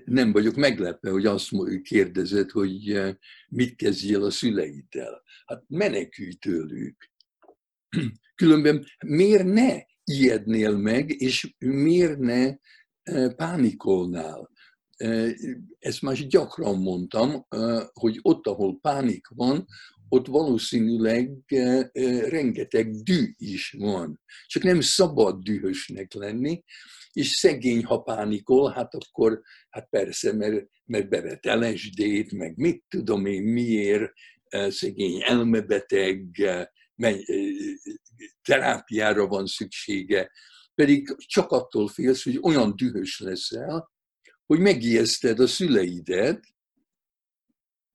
Nem 0.04 0.32
vagyok 0.32 0.54
meglepve, 0.54 1.10
hogy 1.10 1.26
azt 1.26 1.48
kérdezed, 1.82 2.50
hogy 2.50 3.00
mit 3.48 3.76
kezdjél 3.76 4.24
a 4.24 4.30
szüleiddel. 4.30 5.22
Hát 5.46 5.64
menekülj 5.68 6.32
tőlük. 6.32 7.10
Különben 8.34 8.86
miért 9.06 9.44
ne 9.44 9.82
ijednél 10.04 10.76
meg, 10.76 11.10
és 11.10 11.54
miért 11.58 12.18
ne 12.18 12.54
pánikolnál? 13.36 14.50
Ezt 15.78 16.02
már 16.02 16.14
gyakran 16.14 16.78
mondtam, 16.78 17.46
hogy 17.92 18.18
ott, 18.22 18.46
ahol 18.46 18.78
pánik 18.80 19.26
van, 19.28 19.66
ott 20.12 20.26
valószínűleg 20.26 21.30
rengeteg 22.28 22.90
dű 22.90 23.34
is 23.36 23.74
van. 23.78 24.20
Csak 24.46 24.62
nem 24.62 24.80
szabad 24.80 25.42
dühösnek 25.42 26.12
lenni, 26.12 26.64
és 27.12 27.28
szegény, 27.28 27.84
ha 27.84 27.98
pánikol, 27.98 28.70
hát 28.70 28.94
akkor, 28.94 29.40
hát 29.68 29.88
persze, 29.90 30.32
mert, 30.32 30.66
mert 30.84 31.08
bevet 31.08 31.44
LSD-t, 31.44 32.32
meg 32.32 32.56
mit 32.56 32.84
tudom 32.88 33.26
én 33.26 33.42
miért, 33.42 34.12
szegény 34.68 35.22
elmebeteg, 35.22 36.24
terápiára 38.42 39.26
van 39.26 39.46
szüksége, 39.46 40.30
pedig 40.74 41.14
csak 41.16 41.50
attól 41.50 41.88
félsz, 41.88 42.24
hogy 42.24 42.38
olyan 42.42 42.76
dühös 42.76 43.20
leszel, 43.20 43.90
hogy 44.46 44.60
megijeszted 44.60 45.40
a 45.40 45.46
szüleidet, 45.46 46.44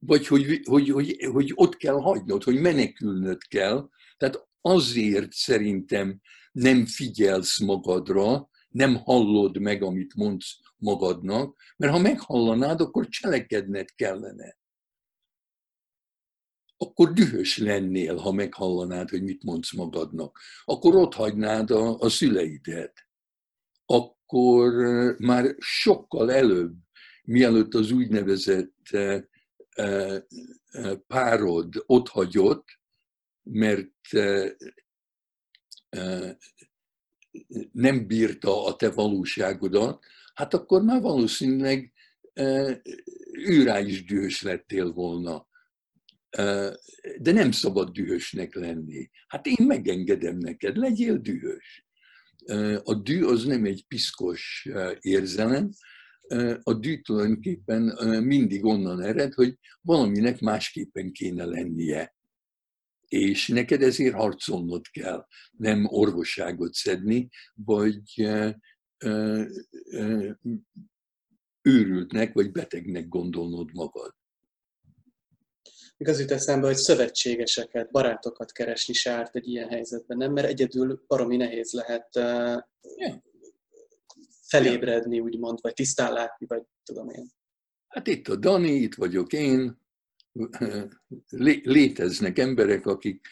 vagy 0.05 0.27
hogy, 0.27 0.61
hogy, 0.63 0.89
hogy, 0.89 1.27
hogy 1.31 1.51
ott 1.55 1.75
kell 1.75 1.95
hagynod, 1.95 2.43
hogy 2.43 2.59
menekülnöd 2.59 3.41
kell. 3.47 3.89
Tehát 4.17 4.47
azért 4.61 5.31
szerintem 5.31 6.21
nem 6.51 6.85
figyelsz 6.85 7.59
magadra, 7.59 8.49
nem 8.69 8.95
hallod 8.95 9.57
meg, 9.57 9.83
amit 9.83 10.15
mondsz 10.15 10.59
magadnak, 10.77 11.61
mert 11.77 11.93
ha 11.93 11.99
meghallanád, 11.99 12.81
akkor 12.81 13.07
cselekedned 13.07 13.91
kellene. 13.95 14.57
Akkor 16.77 17.13
dühös 17.13 17.57
lennél, 17.57 18.15
ha 18.15 18.31
meghallanád, 18.31 19.09
hogy 19.09 19.23
mit 19.23 19.43
mondsz 19.43 19.73
magadnak. 19.73 20.39
Akkor 20.65 20.95
ott 20.95 21.13
hagynád 21.13 21.71
a, 21.71 21.99
a 21.99 22.09
szüleidet. 22.09 23.07
Akkor 23.85 24.73
már 25.17 25.55
sokkal 25.57 26.31
előbb, 26.31 26.75
mielőtt 27.23 27.73
az 27.73 27.91
úgynevezett 27.91 28.89
párod 31.07 31.83
ott 31.85 32.07
hagyott, 32.07 32.67
mert 33.43 33.91
nem 37.71 38.07
bírta 38.07 38.65
a 38.65 38.75
te 38.75 38.89
valóságodat, 38.89 40.05
hát 40.33 40.53
akkor 40.53 40.81
már 40.83 41.01
valószínűleg 41.01 41.93
őrá 43.31 43.79
is 43.79 44.05
dühös 44.05 44.41
lettél 44.41 44.91
volna. 44.91 45.47
De 47.19 47.31
nem 47.31 47.51
szabad 47.51 47.91
dühösnek 47.91 48.53
lenni. 48.53 49.09
Hát 49.27 49.45
én 49.45 49.65
megengedem 49.65 50.37
neked, 50.37 50.77
legyél 50.77 51.17
dühös. 51.17 51.85
A 52.83 52.93
dű 52.93 53.23
az 53.23 53.43
nem 53.43 53.65
egy 53.65 53.85
piszkos 53.87 54.67
érzelem, 54.99 55.71
a 56.63 56.73
dű 56.73 57.01
tulajdonképpen 57.01 57.81
mindig 58.23 58.65
onnan 58.65 59.01
ered, 59.01 59.33
hogy 59.33 59.57
valaminek 59.81 60.39
másképpen 60.39 61.11
kéne 61.11 61.45
lennie. 61.45 62.15
És 63.07 63.47
neked 63.47 63.81
ezért 63.81 64.15
harcolnod 64.15 64.87
kell, 64.87 65.25
nem 65.57 65.85
orvosságot 65.85 66.73
szedni, 66.73 67.29
vagy 67.53 68.27
őrültnek 71.61 72.33
vagy 72.33 72.51
betegnek 72.51 73.07
gondolnod 73.07 73.69
magad. 73.73 74.15
Igaz 75.97 76.19
jut 76.19 76.31
eszembe, 76.31 76.67
hogy 76.67 76.75
szövetségeseket, 76.75 77.91
barátokat 77.91 78.51
keresni 78.51 78.93
se 78.93 79.11
árt 79.11 79.35
egy 79.35 79.47
ilyen 79.47 79.69
helyzetben, 79.69 80.17
nem? 80.17 80.33
Mert 80.33 80.47
egyedül 80.47 81.03
baromi 81.07 81.35
nehéz 81.35 81.71
lehet 81.71 82.09
yeah 82.15 83.23
felébredni, 84.47 85.19
úgymond, 85.19 85.59
vagy 85.61 85.73
tisztán 85.73 86.13
látni, 86.13 86.45
vagy 86.45 86.63
tudom 86.83 87.09
én. 87.09 87.31
Hát 87.87 88.07
itt 88.07 88.27
a 88.27 88.35
Dani, 88.35 88.71
itt 88.71 88.95
vagyok 88.95 89.33
én, 89.33 89.81
léteznek 91.63 92.39
emberek, 92.39 92.85
akik 92.85 93.27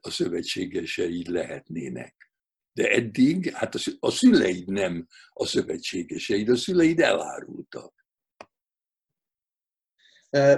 a 0.00 0.10
szövetségeseid 0.10 1.26
lehetnének. 1.26 2.30
De 2.72 2.88
eddig, 2.88 3.50
hát 3.54 3.74
a 3.98 4.10
szüleid 4.10 4.68
nem 4.68 5.08
a 5.32 5.46
szövetségeseid, 5.46 6.48
a 6.48 6.56
szüleid 6.56 7.00
elárultak. 7.00 8.06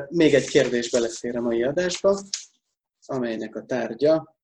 Még 0.09 0.35
egy 0.35 0.49
kérdés 0.49 0.91
belefér 0.91 1.37
a 1.37 1.41
mai 1.41 1.63
adásba, 1.63 2.21
amelynek 3.07 3.57
a 3.57 3.65
tárgya 3.65 4.37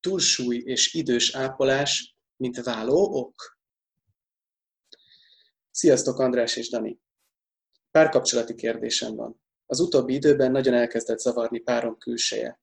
túlsúly 0.00 0.56
és 0.56 0.94
idős 0.94 1.34
ápolás, 1.34 2.16
mint 2.36 2.62
váló 2.62 3.14
ok. 3.14 3.57
Sziasztok, 5.78 6.18
András 6.18 6.56
és 6.56 6.70
Dani! 6.70 7.00
Párkapcsolati 7.90 8.54
kérdésem 8.54 9.14
van. 9.14 9.40
Az 9.66 9.80
utóbbi 9.80 10.14
időben 10.14 10.50
nagyon 10.50 10.74
elkezdett 10.74 11.18
zavarni 11.18 11.58
párom 11.58 11.98
külseje. 11.98 12.60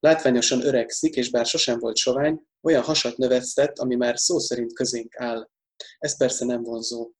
Látványosan 0.00 0.62
öregszik, 0.64 1.16
és 1.16 1.30
bár 1.30 1.46
sosem 1.46 1.78
volt 1.78 1.96
sovány, 1.96 2.42
olyan 2.62 2.82
hasat 2.82 3.16
növesztett, 3.16 3.78
ami 3.78 3.94
már 3.94 4.18
szó 4.18 4.38
szerint 4.38 4.72
közénk 4.72 5.16
áll. 5.16 5.50
Ez 5.98 6.16
persze 6.16 6.44
nem 6.44 6.62
vonzó. 6.62 7.10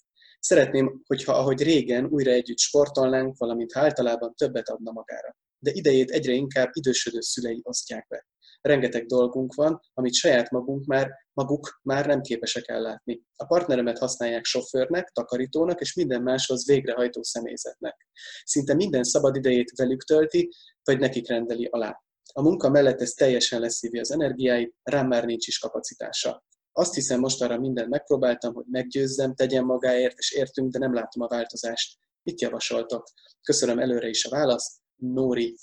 Szeretném, 0.40 1.02
hogyha 1.06 1.32
ahogy 1.32 1.62
régen 1.62 2.06
újra 2.06 2.30
együtt 2.30 2.58
sportolnánk, 2.58 3.36
valamint 3.38 3.72
ha 3.72 3.80
általában 3.80 4.34
többet 4.34 4.68
adna 4.68 4.92
magára. 4.92 5.36
De 5.58 5.70
idejét 5.70 6.10
egyre 6.10 6.32
inkább 6.32 6.70
idősödő 6.72 7.20
szülei 7.20 7.60
osztják 7.62 8.06
be 8.08 8.26
rengeteg 8.66 9.06
dolgunk 9.06 9.54
van, 9.54 9.80
amit 9.94 10.14
saját 10.14 10.50
magunk 10.50 10.84
már, 10.84 11.10
maguk 11.32 11.80
már 11.82 12.06
nem 12.06 12.20
képesek 12.20 12.68
ellátni. 12.68 13.22
A 13.36 13.46
partneremet 13.46 13.98
használják 13.98 14.44
sofőrnek, 14.44 15.08
takarítónak 15.08 15.80
és 15.80 15.94
minden 15.94 16.22
máshoz 16.22 16.66
végrehajtó 16.66 17.22
személyzetnek. 17.22 18.06
Szinte 18.44 18.74
minden 18.74 19.04
szabad 19.04 19.36
idejét 19.36 19.72
velük 19.76 20.02
tölti, 20.04 20.48
vagy 20.84 20.98
nekik 20.98 21.28
rendeli 21.28 21.64
alá. 21.64 22.00
A 22.32 22.42
munka 22.42 22.68
mellett 22.68 23.00
ez 23.00 23.10
teljesen 23.10 23.60
leszívi 23.60 23.98
az 23.98 24.12
energiáit, 24.12 24.74
rám 24.82 25.06
már 25.06 25.24
nincs 25.24 25.46
is 25.46 25.58
kapacitása. 25.58 26.44
Azt 26.72 26.94
hiszem, 26.94 27.20
most 27.20 27.42
arra 27.42 27.58
mindent 27.58 27.88
megpróbáltam, 27.88 28.54
hogy 28.54 28.64
meggyőzzem, 28.70 29.34
tegyen 29.34 29.64
magáért, 29.64 30.18
és 30.18 30.32
értünk, 30.32 30.72
de 30.72 30.78
nem 30.78 30.94
látom 30.94 31.22
a 31.22 31.28
változást. 31.28 31.98
Mit 32.22 32.40
javasoltok? 32.40 33.08
Köszönöm 33.42 33.78
előre 33.78 34.08
is 34.08 34.24
a 34.24 34.30
választ. 34.30 34.76
Nóri 34.96 35.56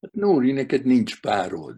Hát 0.00 0.12
Nóri, 0.12 0.52
neked 0.52 0.84
nincs 0.84 1.20
párod. 1.20 1.76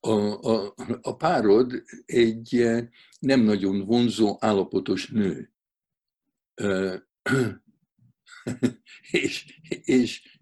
A, 0.00 0.10
a, 0.10 0.74
a 1.00 1.16
párod 1.16 1.82
egy 2.04 2.56
eh, 2.56 2.88
nem 3.18 3.40
nagyon 3.40 3.84
vonzó 3.84 4.36
állapotos 4.40 5.08
nő. 5.08 5.52
és, 9.10 9.60
és 9.84 10.38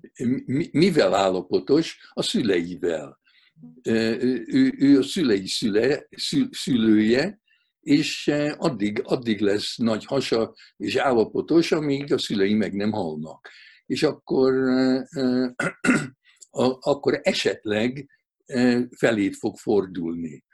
mivel 0.71 1.15
állapotos? 1.15 1.99
A 2.13 2.23
szüleivel. 2.23 3.21
Ő, 3.83 4.75
ő 4.79 4.99
a 4.99 5.03
szülei 5.03 5.47
szüle, 5.47 6.07
szülője, 6.51 7.41
és 7.81 8.29
eh, 8.29 8.55
addig, 8.59 9.01
addig 9.05 9.41
lesz 9.41 9.77
nagy 9.77 10.05
hasa 10.05 10.55
és 10.77 10.97
állapotos, 10.97 11.73
amíg 11.73 12.13
a 12.13 12.19
szülei 12.19 12.55
meg 12.55 12.75
nem 12.75 12.91
halnak 12.91 13.49
és 13.91 14.03
akkor, 14.03 14.55
akkor 16.81 17.21
esetleg 17.23 18.09
felét 18.97 19.37
fog 19.37 19.57
fordulni. 19.57 20.45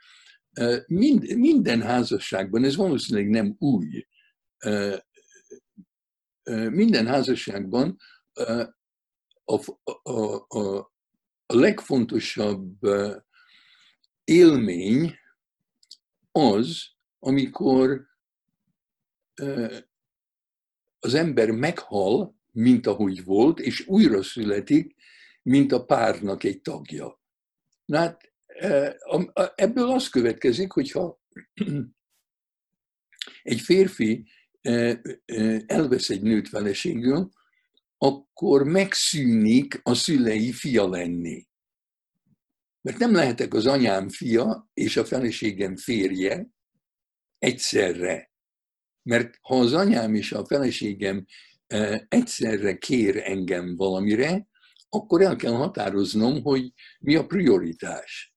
Mind, 0.87 1.37
minden 1.37 1.81
házasságban, 1.81 2.63
ez 2.63 2.75
valószínűleg 2.75 3.29
nem 3.29 3.55
új, 3.59 4.07
minden 6.69 7.07
házasságban 7.07 7.97
a, 9.43 9.53
a, 10.03 10.09
a, 10.09 10.45
a 11.45 11.55
legfontosabb 11.55 12.77
élmény 14.23 15.15
az, 16.31 16.87
amikor 17.19 18.07
az 20.99 21.13
ember 21.13 21.51
meghal, 21.51 22.36
mint 22.57 22.87
ahogy 22.87 23.23
volt, 23.23 23.59
és 23.59 23.87
újra 23.87 24.23
születik, 24.23 24.95
mint 25.41 25.71
a 25.71 25.85
párnak 25.85 26.43
egy 26.43 26.61
tagja. 26.61 27.21
Na 27.85 27.97
hát 27.97 28.33
ebből 29.55 29.89
az 29.91 30.09
következik, 30.09 30.71
hogyha 30.71 31.21
egy 33.43 33.59
férfi 33.59 34.29
elvesz 35.65 36.09
egy 36.09 36.21
nőt 36.21 36.47
feleségül, 36.47 37.29
akkor 37.97 38.63
megszűnik 38.63 39.79
a 39.83 39.93
szülei 39.93 40.51
fia 40.51 40.89
lenni. 40.89 41.47
Mert 42.81 42.97
nem 42.97 43.13
lehetek 43.13 43.53
az 43.53 43.65
anyám 43.65 44.09
fia 44.09 44.69
és 44.73 44.97
a 44.97 45.05
feleségem 45.05 45.75
férje 45.75 46.49
egyszerre. 47.37 48.31
Mert 49.03 49.37
ha 49.41 49.59
az 49.59 49.73
anyám 49.73 50.15
és 50.15 50.31
a 50.31 50.45
feleségem 50.45 51.25
egyszerre 52.07 52.77
kér 52.77 53.17
engem 53.17 53.75
valamire, 53.75 54.47
akkor 54.89 55.21
el 55.21 55.35
kell 55.35 55.53
határoznom, 55.53 56.41
hogy 56.41 56.73
mi 56.99 57.15
a 57.15 57.25
prioritás. 57.25 58.35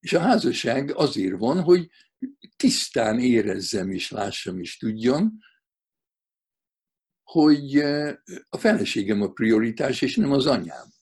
És 0.00 0.12
a 0.12 0.20
házasság 0.20 0.96
azért 0.96 1.38
van, 1.38 1.62
hogy 1.62 1.90
tisztán 2.56 3.18
érezzem 3.18 3.90
és 3.90 4.10
lássam 4.10 4.60
és 4.60 4.76
tudjam, 4.76 5.38
hogy 7.22 7.76
a 8.48 8.58
feleségem 8.58 9.22
a 9.22 9.28
prioritás, 9.28 10.02
és 10.02 10.16
nem 10.16 10.32
az 10.32 10.46
anyám. 10.46 10.92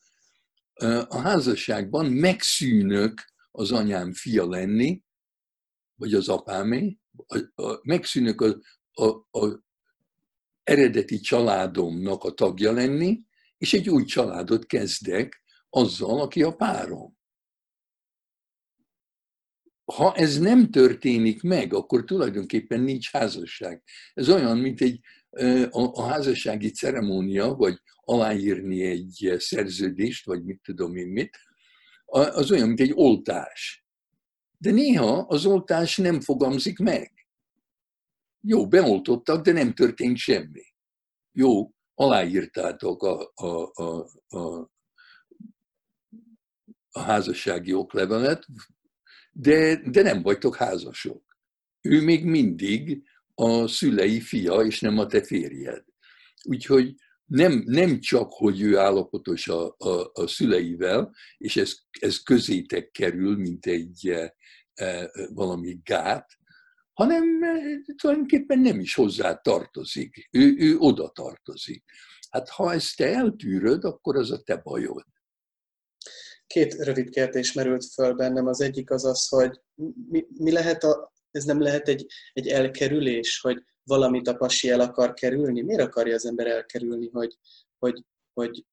A 1.08 1.18
házasságban 1.18 2.06
megszűnök 2.06 3.32
az 3.50 3.72
anyám 3.72 4.12
fia 4.12 4.48
lenni, 4.48 5.02
vagy 5.94 6.14
az 6.14 6.28
apámé, 6.28 6.98
megszűnök 7.82 8.40
a, 8.40 8.56
a, 8.92 9.38
a 9.38 9.62
eredeti 10.62 11.20
családomnak 11.20 12.24
a 12.24 12.32
tagja 12.32 12.72
lenni, 12.72 13.20
és 13.58 13.72
egy 13.72 13.90
új 13.90 14.04
családot 14.04 14.66
kezdek 14.66 15.42
azzal, 15.70 16.20
aki 16.20 16.42
a 16.42 16.54
párom. 16.56 17.20
Ha 19.84 20.14
ez 20.14 20.38
nem 20.38 20.70
történik 20.70 21.42
meg, 21.42 21.74
akkor 21.74 22.04
tulajdonképpen 22.04 22.80
nincs 22.80 23.10
házasság. 23.10 23.82
Ez 24.14 24.28
olyan, 24.28 24.58
mint 24.58 24.80
egy 24.80 25.00
a 25.70 26.02
házassági 26.02 26.70
ceremónia, 26.70 27.54
vagy 27.54 27.78
aláírni 27.94 28.82
egy 28.82 29.34
szerződést, 29.38 30.26
vagy 30.26 30.44
mit 30.44 30.60
tudom 30.62 30.96
én 30.96 31.08
mit, 31.08 31.38
az 32.04 32.50
olyan, 32.50 32.66
mint 32.66 32.80
egy 32.80 32.92
oltás. 32.94 33.86
De 34.58 34.70
néha 34.70 35.18
az 35.18 35.46
oltás 35.46 35.96
nem 35.96 36.20
fogamzik 36.20 36.78
meg. 36.78 37.21
Jó, 38.44 38.68
beoltottak, 38.68 39.44
de 39.44 39.52
nem 39.52 39.74
történt 39.74 40.16
semmi. 40.16 40.62
Jó, 41.32 41.74
aláírtátok 41.94 43.02
a, 43.02 43.32
a, 43.34 43.70
a, 43.72 44.08
a, 44.28 44.70
a 46.90 47.00
házassági 47.00 47.72
oklevelet, 47.72 48.46
de, 49.32 49.76
de 49.90 50.02
nem 50.02 50.22
vagytok 50.22 50.56
házasok. 50.56 51.38
Ő 51.80 52.02
még 52.02 52.24
mindig 52.24 53.02
a 53.34 53.66
szülei 53.66 54.20
fia, 54.20 54.54
és 54.54 54.80
nem 54.80 54.98
a 54.98 55.06
te 55.06 55.22
férjed. 55.22 55.84
Úgyhogy 56.42 56.94
nem, 57.24 57.62
nem 57.66 58.00
csak, 58.00 58.32
hogy 58.32 58.60
ő 58.60 58.78
állapotos 58.78 59.48
a, 59.48 59.74
a, 59.78 60.10
a 60.12 60.26
szüleivel, 60.26 61.14
és 61.38 61.56
ez, 61.56 61.76
ez 62.00 62.22
közétek 62.22 62.90
kerül, 62.90 63.36
mint 63.36 63.66
egy 63.66 64.08
e, 64.08 64.34
e, 64.74 65.10
valami 65.34 65.80
gát, 65.84 66.38
hanem 66.92 67.42
e, 67.42 67.58
tulajdonképpen 67.96 68.58
nem 68.58 68.80
is 68.80 68.94
hozzá 68.94 69.34
tartozik. 69.34 70.28
Ő, 70.30 70.54
ő 70.58 70.76
oda 70.78 71.08
tartozik. 71.08 71.84
Hát 72.30 72.48
ha 72.48 72.72
ezt 72.72 72.96
te 72.96 73.14
eltűröd, 73.14 73.84
akkor 73.84 74.16
az 74.16 74.30
a 74.30 74.42
te 74.42 74.56
bajod. 74.56 75.04
Két 76.46 76.74
rövid 76.74 77.10
kérdés 77.10 77.52
merült 77.52 77.84
föl 77.84 78.14
bennem. 78.14 78.46
Az 78.46 78.60
egyik 78.60 78.90
az 78.90 79.04
az, 79.04 79.28
hogy 79.28 79.60
mi, 80.08 80.26
mi 80.38 80.52
lehet 80.52 80.84
a, 80.84 81.12
ez 81.30 81.44
nem 81.44 81.60
lehet 81.60 81.88
egy, 81.88 82.06
egy 82.32 82.48
elkerülés, 82.48 83.40
hogy 83.40 83.64
valamit 83.82 84.28
a 84.28 84.34
pasi 84.34 84.70
el 84.70 84.80
akar 84.80 85.14
kerülni? 85.14 85.62
Miért 85.62 85.82
akarja 85.82 86.14
az 86.14 86.26
ember 86.26 86.46
elkerülni, 86.46 87.08
hogy, 87.12 87.38
hogy, 87.78 88.04
hogy 88.32 88.64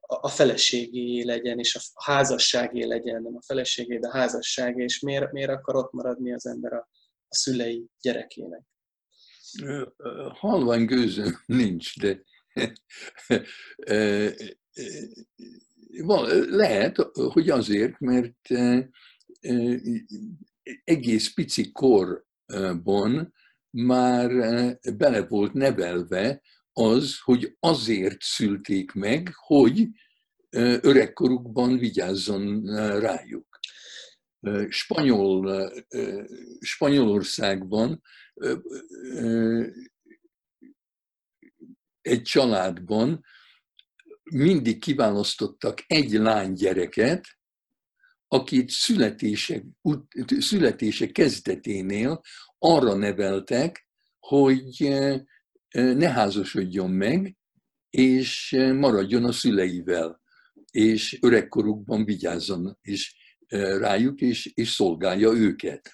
a 0.00 0.28
feleségé 0.28 1.22
legyen, 1.22 1.58
és 1.58 1.74
a 1.74 1.80
házasságé 2.04 2.84
legyen, 2.84 3.22
nem 3.22 3.36
a 3.36 3.42
feleségé, 3.42 3.98
de 3.98 4.08
a 4.08 4.16
házasságé, 4.16 4.82
és 4.82 5.00
miért, 5.00 5.32
miért 5.32 5.50
akar 5.50 5.76
ott 5.76 5.92
maradni 5.92 6.32
az 6.32 6.46
ember 6.46 6.72
a, 6.72 6.88
a 7.28 7.34
szülei 7.34 7.90
gyerekének? 8.00 8.62
Halvány 10.28 10.84
gőzöm 10.84 11.42
nincs, 11.46 11.98
de 12.00 12.22
lehet, 16.48 16.96
hogy 17.12 17.50
azért, 17.50 17.98
mert 17.98 18.48
egész 20.84 21.34
pici 21.34 21.72
korban 21.72 23.34
már 23.70 24.30
bele 24.96 25.26
volt 25.26 25.52
nevelve 25.52 26.42
az, 26.72 27.18
hogy 27.22 27.56
azért 27.60 28.20
szülték 28.20 28.92
meg, 28.92 29.32
hogy 29.34 29.88
öregkorukban 30.80 31.78
vigyázzon 31.78 32.64
rájuk. 33.00 33.57
Spanyol, 34.68 35.72
Spanyolországban 36.60 38.02
egy 42.00 42.22
családban 42.22 43.24
mindig 44.30 44.80
kiválasztottak 44.80 45.84
egy 45.86 46.12
lánygyereket, 46.12 47.26
akit 48.26 48.70
születése, 48.70 49.62
születése 50.38 51.10
kezdeténél 51.10 52.20
arra 52.58 52.94
neveltek, 52.94 53.88
hogy 54.18 54.88
ne 55.74 56.10
házasodjon 56.10 56.90
meg, 56.90 57.36
és 57.90 58.56
maradjon 58.74 59.24
a 59.24 59.32
szüleivel, 59.32 60.20
és 60.70 61.18
öregkorukban 61.20 62.04
vigyázzon 62.04 62.78
is 62.82 63.17
rájuk, 63.78 64.20
és, 64.20 64.50
és 64.54 64.70
szolgálja 64.70 65.32
őket. 65.32 65.90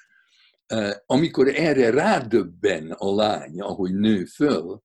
Amikor 1.06 1.48
erre 1.48 1.90
rádöbben 1.90 2.90
a 2.90 3.14
lány, 3.14 3.60
ahogy 3.60 3.94
nő 3.94 4.24
föl, 4.24 4.82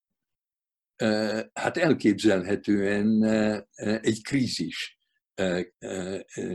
hát 1.52 1.76
elképzelhetően 1.76 3.24
egy 4.02 4.22
krízis 4.22 4.98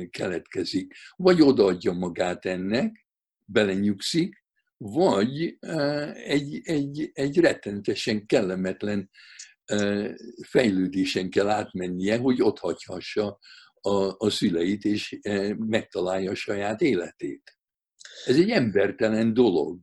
keletkezik. 0.09 0.93
Vagy 1.15 1.41
odaadja 1.41 1.91
magát 1.91 2.45
ennek, 2.45 3.07
belenyugszik, 3.45 4.43
vagy 4.77 5.57
egy, 6.13 6.61
egy, 6.63 7.09
egy 7.13 7.39
rettentesen 7.39 8.25
kellemetlen 8.25 9.09
fejlődésen 10.47 11.29
kell 11.29 11.49
átmennie, 11.49 12.17
hogy 12.17 12.41
ott 12.41 12.59
hagyhassa 12.59 13.39
a, 13.85 14.15
a 14.17 14.29
szüleit, 14.29 14.83
és 14.83 15.19
megtalálja 15.57 16.31
a 16.31 16.35
saját 16.35 16.81
életét. 16.81 17.57
Ez 18.25 18.35
egy 18.35 18.49
embertelen 18.49 19.33
dolog 19.33 19.79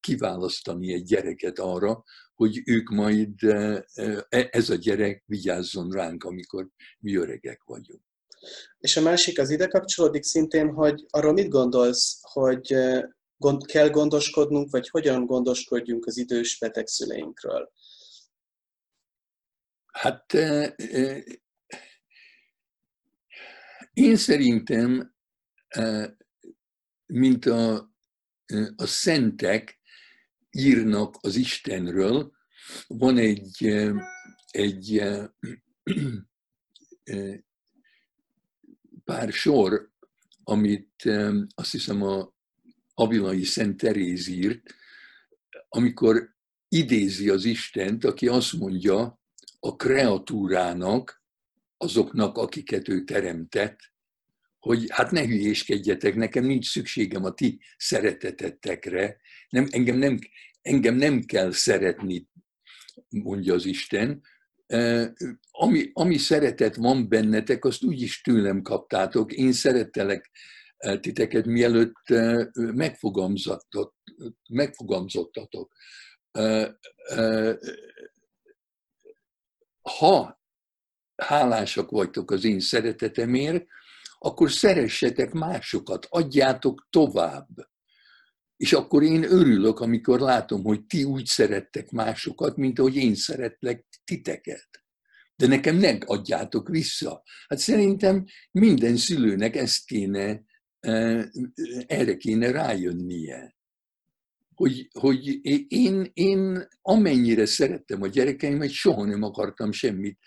kiválasztani 0.00 0.92
egy 0.92 1.04
gyereket 1.04 1.58
arra, 1.58 2.04
hogy 2.34 2.62
ők 2.64 2.88
majd, 2.88 3.42
e, 3.42 4.48
ez 4.50 4.70
a 4.70 4.74
gyerek 4.74 5.22
vigyázzon 5.26 5.90
ránk, 5.90 6.24
amikor 6.24 6.68
mi 6.98 7.16
öregek 7.16 7.62
vagyunk. 7.64 8.02
És 8.78 8.96
a 8.96 9.02
másik 9.02 9.38
az 9.38 9.50
ide 9.50 9.66
kapcsolódik 9.66 10.22
szintén, 10.22 10.68
hogy 10.68 11.04
arról 11.10 11.32
mit 11.32 11.48
gondolsz, 11.48 12.18
hogy 12.20 12.74
gond, 13.36 13.66
kell 13.66 13.90
gondoskodnunk, 13.90 14.70
vagy 14.70 14.88
hogyan 14.88 15.26
gondoskodjunk 15.26 16.06
az 16.06 16.16
idős 16.16 16.58
beteg 16.58 16.86
szüleinkről? 16.86 17.72
Hát 19.92 20.32
én 23.96 24.16
szerintem, 24.16 25.14
mint 27.06 27.46
a, 27.46 27.92
a 28.76 28.86
szentek 28.86 29.80
írnak 30.50 31.16
az 31.20 31.36
Istenről, 31.36 32.32
van 32.86 33.18
egy, 33.18 33.66
egy 34.50 35.02
pár 39.04 39.32
sor, 39.32 39.90
amit 40.42 41.04
azt 41.54 41.72
hiszem 41.72 42.02
a 42.02 42.34
Avilai 42.94 43.44
Szent 43.44 43.76
Teréz 43.76 44.28
írt, 44.28 44.74
amikor 45.68 46.34
idézi 46.68 47.28
az 47.28 47.44
Istent, 47.44 48.04
aki 48.04 48.28
azt 48.28 48.52
mondja 48.52 49.20
a 49.60 49.76
kreatúrának, 49.76 51.24
azoknak, 51.76 52.36
akiket 52.38 52.88
ő 52.88 53.04
teremtett, 53.04 53.78
hogy 54.58 54.84
hát 54.88 55.10
ne 55.10 55.26
hülyéskedjetek, 55.26 56.14
nekem 56.14 56.44
nincs 56.44 56.70
szükségem 56.70 57.24
a 57.24 57.32
ti 57.32 57.60
szeretetettekre, 57.76 59.20
nem, 59.48 59.66
engem, 59.70 59.96
nem, 59.96 60.18
engem 60.62 60.94
nem 60.94 61.20
kell 61.20 61.50
szeretni, 61.50 62.28
mondja 63.08 63.54
az 63.54 63.64
Isten, 63.64 64.22
ami, 65.50 65.90
ami 65.92 66.16
szeretet 66.16 66.76
van 66.76 67.08
bennetek, 67.08 67.64
azt 67.64 67.84
úgyis 67.84 68.20
tőlem 68.20 68.62
kaptátok. 68.62 69.32
Én 69.32 69.52
szerettelek 69.52 70.30
titeket, 71.00 71.44
mielőtt 71.44 72.02
megfogalmazottatok. 74.48 75.72
Ha 79.82 80.40
hálásak 81.16 81.90
vagytok 81.90 82.30
az 82.30 82.44
én 82.44 82.60
szeretetemért, 82.60 83.66
akkor 84.18 84.52
szeressetek 84.52 85.32
másokat, 85.32 86.06
adjátok 86.10 86.86
tovább. 86.90 87.48
És 88.56 88.72
akkor 88.72 89.02
én 89.02 89.22
örülök, 89.22 89.80
amikor 89.80 90.20
látom, 90.20 90.62
hogy 90.62 90.84
ti 90.84 91.04
úgy 91.04 91.26
szerettek 91.26 91.90
másokat, 91.90 92.56
mint 92.56 92.78
ahogy 92.78 92.96
én 92.96 93.14
szeretlek 93.14 93.86
titeket. 94.04 94.68
De 95.36 95.46
nekem 95.46 95.76
ne 95.76 95.98
adjátok 96.04 96.68
vissza. 96.68 97.22
Hát 97.48 97.58
szerintem 97.58 98.24
minden 98.50 98.96
szülőnek 98.96 99.56
ezt 99.56 99.84
kéne, 99.84 100.42
e, 100.80 101.28
erre 101.86 102.16
kéne 102.16 102.50
rájönnie. 102.50 103.56
Hogy, 104.54 104.88
hogy 104.92 105.38
én, 105.72 106.10
én 106.12 106.68
amennyire 106.82 107.46
szerettem 107.46 108.02
a 108.02 108.06
gyerekeimet, 108.06 108.70
soha 108.70 109.04
nem 109.04 109.22
akartam 109.22 109.72
semmit 109.72 110.18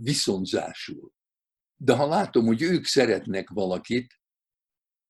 viszonzásul. 0.00 1.12
De 1.76 1.94
ha 1.94 2.06
látom, 2.06 2.46
hogy 2.46 2.62
ők 2.62 2.84
szeretnek 2.84 3.50
valakit, 3.50 4.20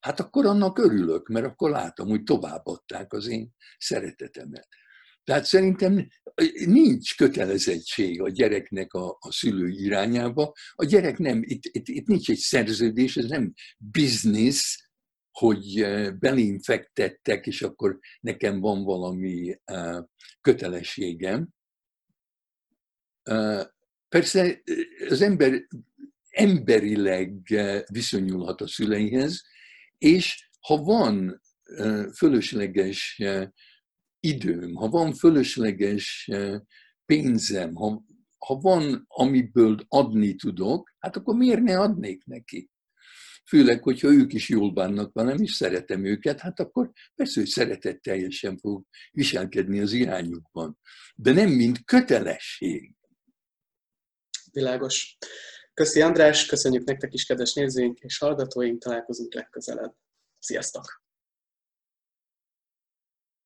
hát 0.01 0.21
akkor 0.21 0.47
annak 0.47 0.79
örülök, 0.79 1.29
mert 1.29 1.47
akkor 1.47 1.71
látom, 1.71 2.09
hogy 2.09 2.23
továbbadták 2.23 3.13
az 3.13 3.27
én 3.27 3.55
szeretetemet. 3.79 4.69
Tehát 5.25 5.45
szerintem 5.45 6.09
nincs 6.65 7.17
kötelezettség 7.17 8.21
a 8.21 8.29
gyereknek 8.29 8.93
a, 8.93 9.17
a 9.21 9.33
szülő 9.33 9.69
irányába. 9.69 10.53
A 10.73 10.85
gyerek 10.85 11.19
nem, 11.19 11.43
itt, 11.43 11.65
itt, 11.65 11.89
itt 11.89 12.07
nincs 12.07 12.31
egy 12.31 12.39
szerződés, 12.39 13.17
ez 13.17 13.29
nem 13.29 13.53
biznisz, 13.79 14.91
hogy 15.31 15.87
belém 16.19 16.61
fektettek, 16.61 17.47
és 17.47 17.63
akkor 17.63 17.99
nekem 18.21 18.61
van 18.61 18.85
valami 18.85 19.61
kötelességem. 20.41 21.49
Persze 24.09 24.63
az 25.09 25.23
ember 25.23 25.67
emberileg 26.29 27.33
viszonyulhat 27.91 28.61
a 28.61 28.69
szüleihez, 28.69 29.43
és 29.99 30.51
ha 30.61 30.77
van 30.77 31.43
fölösleges 32.17 33.23
időm, 34.21 34.75
ha 34.75 34.89
van 34.89 35.13
fölösleges 35.13 36.31
pénzem, 37.07 37.75
ha, 37.75 38.05
ha 38.39 38.55
van, 38.55 39.05
amiből 39.09 39.85
adni 39.89 40.35
tudok, 40.35 40.95
hát 40.99 41.17
akkor 41.17 41.35
miért 41.37 41.63
ne 41.63 41.81
adnék 41.81 42.25
neki? 42.25 42.71
Főleg, 43.49 43.83
hogyha 43.83 44.13
ők 44.13 44.33
is 44.33 44.49
jól 44.49 44.73
bánnak 44.73 45.13
velem, 45.13 45.43
és 45.43 45.53
szeretem 45.53 46.05
őket, 46.05 46.41
hát 46.41 46.61
akkor 46.61 46.91
persze, 47.15 47.41
hogy 47.41 47.49
szeretetteljesen 47.49 48.59
fog 48.59 48.85
viselkedni 49.11 49.81
az 49.81 49.93
irányukban. 49.93 50.79
De 51.15 51.33
nem 51.33 51.51
mint 51.51 51.85
kötelesség. 51.85 52.95
Világos. 54.53 55.17
Köszi 55.75 56.01
András, 56.01 56.47
köszönjük 56.47 56.85
nektek 56.85 57.13
is, 57.15 57.25
kedves 57.25 57.53
nézőink 57.53 57.99
és 57.99 58.19
hallgatóink, 58.19 58.83
találkozunk 58.83 59.35
legközelebb. 59.35 59.95
Sziasztok! 60.39 61.02